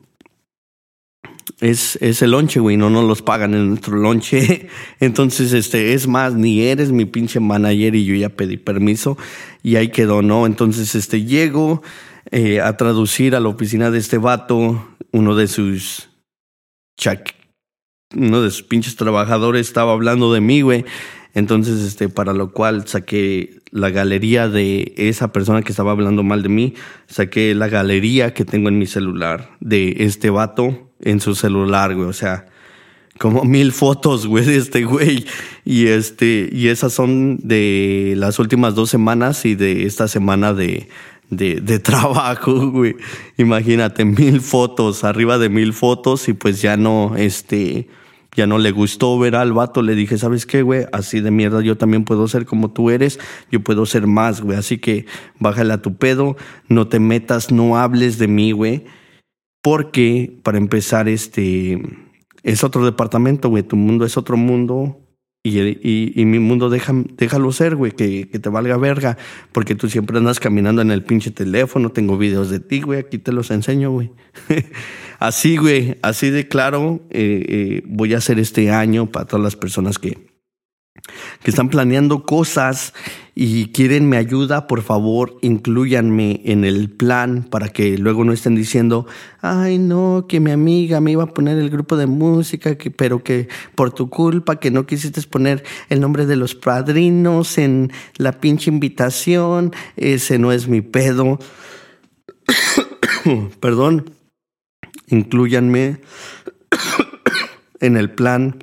[1.60, 4.68] es, es, el lonche, güey, no nos los pagan en nuestro lonche.
[5.00, 9.16] Entonces, este, es más, ni eres mi pinche manager y yo ya pedí permiso
[9.62, 10.48] y ahí quedó, ¿no?
[10.48, 11.84] Entonces, este, llego
[12.32, 16.10] eh, a traducir a la oficina de este vato, uno de sus
[18.16, 20.86] uno de sus pinches trabajadores estaba hablando de mí, güey.
[21.40, 26.44] Entonces, este, para lo cual saqué la galería de esa persona que estaba hablando mal
[26.44, 26.74] de mí,
[27.08, 32.08] saqué la galería que tengo en mi celular de este vato en su celular, güey.
[32.08, 32.46] O sea,
[33.18, 35.26] como mil fotos, güey, de este güey.
[35.64, 40.90] Y este, y esas son de las últimas dos semanas y de esta semana de,
[41.30, 42.96] de, de trabajo, güey.
[43.38, 47.88] Imagínate, mil fotos, arriba de mil fotos y pues ya no, este,
[48.40, 50.86] ya no le gustó ver al vato, le dije, ¿sabes qué, güey?
[50.94, 53.20] Así de mierda yo también puedo ser como tú eres,
[53.52, 54.58] yo puedo ser más, güey.
[54.58, 55.06] Así que
[55.40, 56.38] bájale a tu pedo,
[56.70, 58.86] no te metas, no hables de mí, güey.
[59.62, 61.82] Porque, para empezar, este,
[62.44, 63.64] es otro departamento, güey.
[63.64, 64.98] Tu mundo es otro mundo
[65.42, 69.18] y, y, mi mundo deja, déjalo ser, güey, que, que, te valga verga,
[69.54, 73.20] porque tú siempre andas caminando en el pinche teléfono, tengo videos de ti, güey, aquí
[73.20, 74.12] te los enseño, güey.
[75.20, 79.56] así, güey, así de claro, eh, eh, voy a hacer este año para todas las
[79.56, 80.18] personas que,
[81.42, 82.94] que están planeando cosas
[83.42, 88.54] y quieren mi ayuda, por favor, incluyanme en el plan para que luego no estén
[88.54, 89.08] diciendo,
[89.40, 93.24] ay no, que mi amiga me iba a poner el grupo de música, que, pero
[93.24, 98.42] que por tu culpa que no quisiste poner el nombre de los padrinos en la
[98.42, 101.40] pinche invitación, ese no es mi pedo.
[103.62, 104.12] Perdón,
[105.08, 106.02] incluyanme.
[107.80, 108.58] en el plan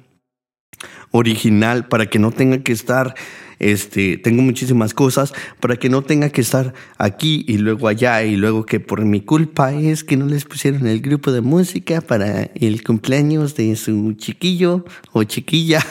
[1.16, 3.14] original para que no tenga que estar
[3.58, 8.36] este, tengo muchísimas cosas para que no tenga que estar aquí y luego allá y
[8.36, 12.50] luego que por mi culpa es que no les pusieron el grupo de música para
[12.54, 15.84] el cumpleaños de su chiquillo o chiquilla.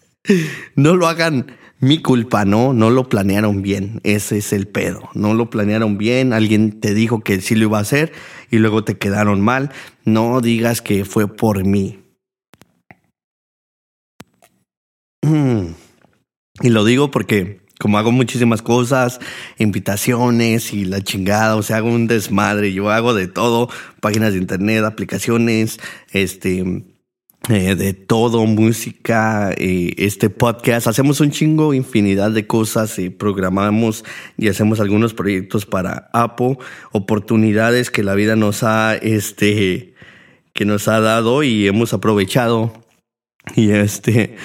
[0.74, 1.46] no lo hagan
[1.78, 6.32] mi culpa, no, no lo planearon bien, ese es el pedo, no lo planearon bien,
[6.32, 8.12] alguien te dijo que sí lo iba a hacer
[8.50, 9.70] y luego te quedaron mal,
[10.06, 12.05] no digas que fue por mí.
[16.62, 19.20] Y lo digo porque como hago muchísimas cosas,
[19.58, 23.68] invitaciones y la chingada, o sea, hago un desmadre, yo hago de todo,
[24.00, 25.78] páginas de internet, aplicaciones,
[26.10, 26.84] este,
[27.50, 34.04] eh, de todo, música, eh, este podcast, hacemos un chingo, infinidad de cosas, y programamos
[34.38, 36.56] y hacemos algunos proyectos para Apple,
[36.92, 39.92] oportunidades que la vida nos ha, este,
[40.54, 42.85] que nos ha dado y hemos aprovechado
[43.54, 44.36] y este,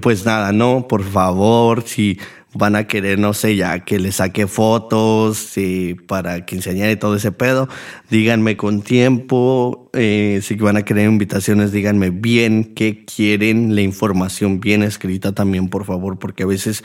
[0.00, 2.18] pues nada, no, por favor, si
[2.54, 7.16] van a querer, no sé, ya que les saque fotos y para que enseñe todo
[7.16, 7.68] ese pedo,
[8.10, 9.90] díganme con tiempo.
[9.92, 15.68] Eh, si van a querer invitaciones, díganme bien qué quieren, la información bien escrita también,
[15.68, 16.82] por favor, porque a veces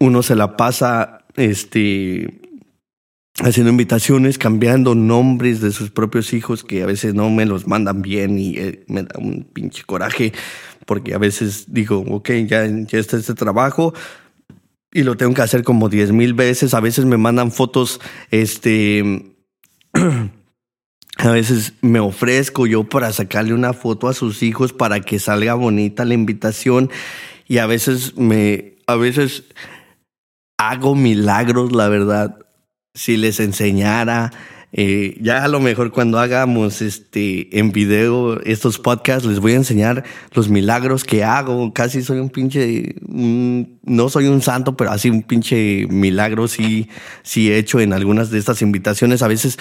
[0.00, 2.47] uno se la pasa, este,
[3.42, 8.02] haciendo invitaciones, cambiando nombres de sus propios hijos que a veces no me los mandan
[8.02, 10.32] bien y eh, me da un pinche coraje
[10.86, 13.94] porque a veces digo, ok, ya, ya está este trabajo
[14.92, 16.74] y lo tengo que hacer como diez mil veces.
[16.74, 19.34] A veces me mandan fotos, este,
[19.92, 25.54] a veces me ofrezco yo para sacarle una foto a sus hijos para que salga
[25.54, 26.90] bonita la invitación
[27.46, 29.44] y a veces me, a veces
[30.56, 32.47] hago milagros, la verdad
[32.98, 34.32] si les enseñara,
[34.72, 39.56] eh, ya a lo mejor cuando hagamos este en video estos podcasts les voy a
[39.56, 41.72] enseñar los milagros que hago.
[41.72, 46.88] Casi soy un pinche, no soy un santo, pero así un pinche milagro sí,
[47.22, 49.22] sí he hecho en algunas de estas invitaciones.
[49.22, 49.58] A veces,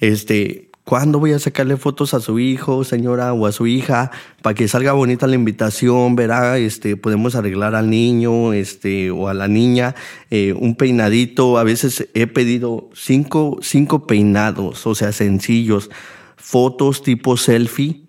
[0.00, 4.10] este, ¿Cuándo voy a sacarle fotos a su hijo, señora, o a su hija,
[4.40, 6.16] para que salga bonita la invitación?
[6.16, 9.94] Verá, este, podemos arreglar al niño, este, o a la niña,
[10.30, 11.58] eh, un peinadito.
[11.58, 15.90] A veces he pedido cinco, cinco peinados, o sea, sencillos,
[16.38, 18.08] fotos tipo selfie,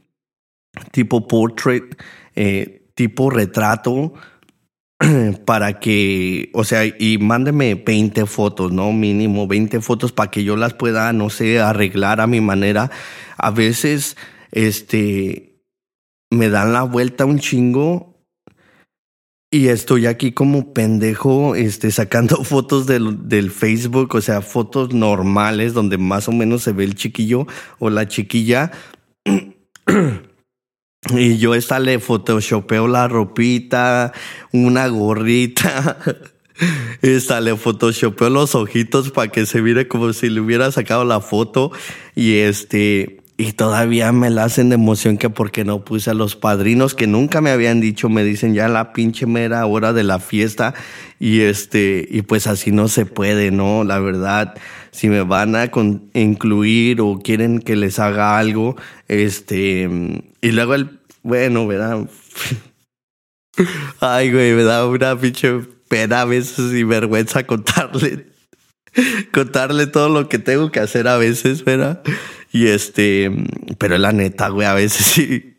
[0.93, 2.01] tipo portrait,
[2.35, 4.13] eh, tipo retrato,
[5.45, 8.91] para que, o sea, y mándeme 20 fotos, ¿no?
[8.91, 12.91] Mínimo 20 fotos para que yo las pueda, no sé, arreglar a mi manera.
[13.37, 14.17] A veces,
[14.51, 15.63] este,
[16.29, 18.09] me dan la vuelta un chingo
[19.51, 25.73] y estoy aquí como pendejo, este, sacando fotos del, del Facebook, o sea, fotos normales
[25.73, 27.47] donde más o menos se ve el chiquillo
[27.79, 28.71] o la chiquilla.
[31.07, 34.11] Y yo esta le photoshopeo la ropita,
[34.51, 35.97] una gorrita.
[37.01, 41.21] Esta le photoshopeo los ojitos para que se mire como si le hubiera sacado la
[41.21, 41.71] foto.
[42.15, 46.35] Y este, y todavía me la hacen de emoción que porque no puse a los
[46.35, 50.19] padrinos que nunca me habían dicho, me dicen ya la pinche mera hora de la
[50.19, 50.73] fiesta.
[51.17, 53.85] Y este, y pues así no se puede, ¿no?
[53.85, 54.55] La verdad,
[54.91, 55.69] si me van a
[56.13, 58.75] incluir o quieren que les haga algo,
[59.07, 59.89] este,
[60.41, 62.09] y luego el, bueno, ¿verdad?
[63.99, 68.27] Ay, güey, me da una pinche pena a veces y vergüenza contarle,
[69.33, 72.01] contarle todo lo que tengo que hacer a veces, ¿verdad?
[72.51, 73.31] Y este,
[73.77, 75.57] pero la neta, güey, a veces sí,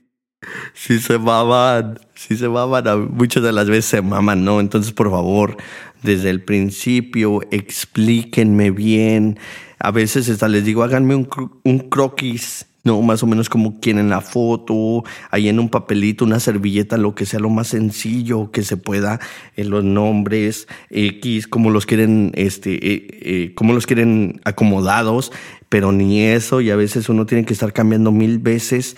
[0.74, 4.60] sí se maman, sí se maman, muchas de las veces se maman, ¿no?
[4.60, 5.56] Entonces, por favor,
[6.02, 9.38] desde el principio, explíquenme bien.
[9.78, 11.28] A veces hasta les digo, háganme un,
[11.64, 16.40] un croquis no, más o menos como quieren la foto, ahí en un papelito, una
[16.40, 19.20] servilleta, lo que sea lo más sencillo que se pueda,
[19.56, 25.30] en los nombres, X, como los quieren, este, eh, eh, como los quieren acomodados,
[25.68, 28.96] pero ni eso, y a veces uno tiene que estar cambiando mil veces.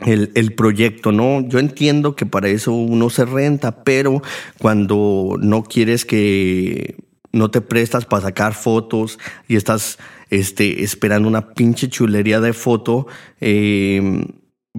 [0.00, 1.46] Em, el, el, proyecto, ¿no?
[1.48, 4.22] Yo entiendo que para eso uno se renta, pero
[4.58, 6.96] cuando no quieres que
[7.32, 9.98] no te prestas para sacar fotos y estás
[10.30, 13.06] este, esperando una pinche chulería de foto,
[13.40, 14.24] eh,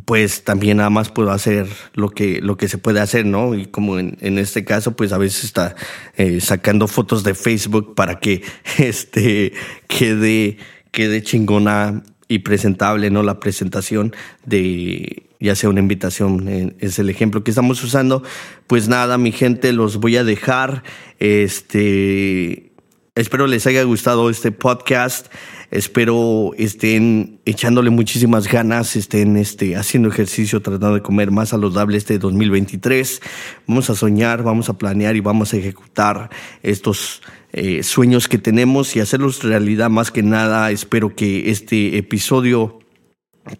[0.06, 3.56] pues también nada más puedo hacer lo que, lo que se puede hacer, ¿no?
[3.56, 5.76] Y como en, en este caso, pues a veces está
[6.16, 8.42] eh, sacando fotos de Facebook para que
[8.78, 9.54] este
[9.88, 10.58] quede,
[10.92, 13.24] quede chingona y presentable, ¿no?
[13.24, 14.16] La presentación
[14.46, 18.24] de ya sea una invitación, eh, es el ejemplo que estamos usando.
[18.68, 20.84] Pues nada, mi gente, los voy a dejar.
[21.20, 22.72] Este
[23.14, 25.28] Espero les haya gustado este podcast.
[25.70, 32.18] Espero estén echándole muchísimas ganas, estén este, haciendo ejercicio, tratando de comer más saludable este
[32.18, 33.22] 2023.
[33.68, 36.30] Vamos a soñar, vamos a planear y vamos a ejecutar
[36.64, 37.22] estos
[37.54, 40.72] eh, sueños que tenemos y hacerlos realidad más que nada.
[40.72, 42.82] Espero que este episodio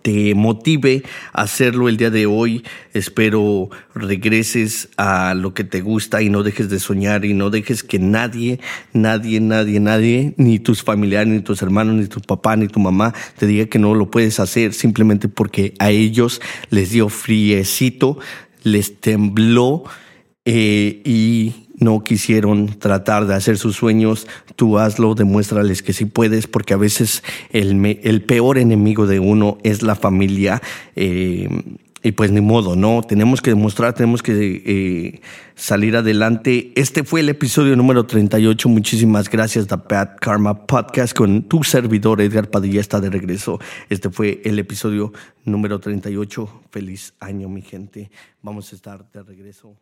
[0.02, 2.64] te motive a hacerlo el día de hoy.
[2.94, 7.84] Espero regreses a lo que te gusta y no dejes de soñar y no dejes
[7.84, 8.60] que nadie,
[8.94, 13.14] nadie, nadie, nadie, ni tus familiares, ni tus hermanos, ni tu papá, ni tu mamá
[13.38, 18.20] te diga que no lo puedes hacer simplemente porque a ellos les dio friecito,
[18.64, 19.84] les tembló
[20.46, 26.48] eh, y no quisieron tratar de hacer sus sueños, tú hazlo, demuéstrales que sí puedes,
[26.48, 30.62] porque a veces el, el peor enemigo de uno es la familia.
[30.96, 31.50] Eh,
[32.04, 33.04] y pues ni modo, ¿no?
[33.04, 35.22] Tenemos que demostrar, tenemos que eh,
[35.56, 36.72] salir adelante.
[36.76, 38.70] Este fue el episodio número 38.
[38.70, 43.60] Muchísimas gracias, The Bad Karma Podcast, con tu servidor Edgar Padilla está de regreso.
[43.90, 45.14] Este fue el episodio
[45.46, 46.64] número 38.
[46.72, 48.10] Feliz año, mi gente.
[48.42, 49.78] Vamos a estar de regreso.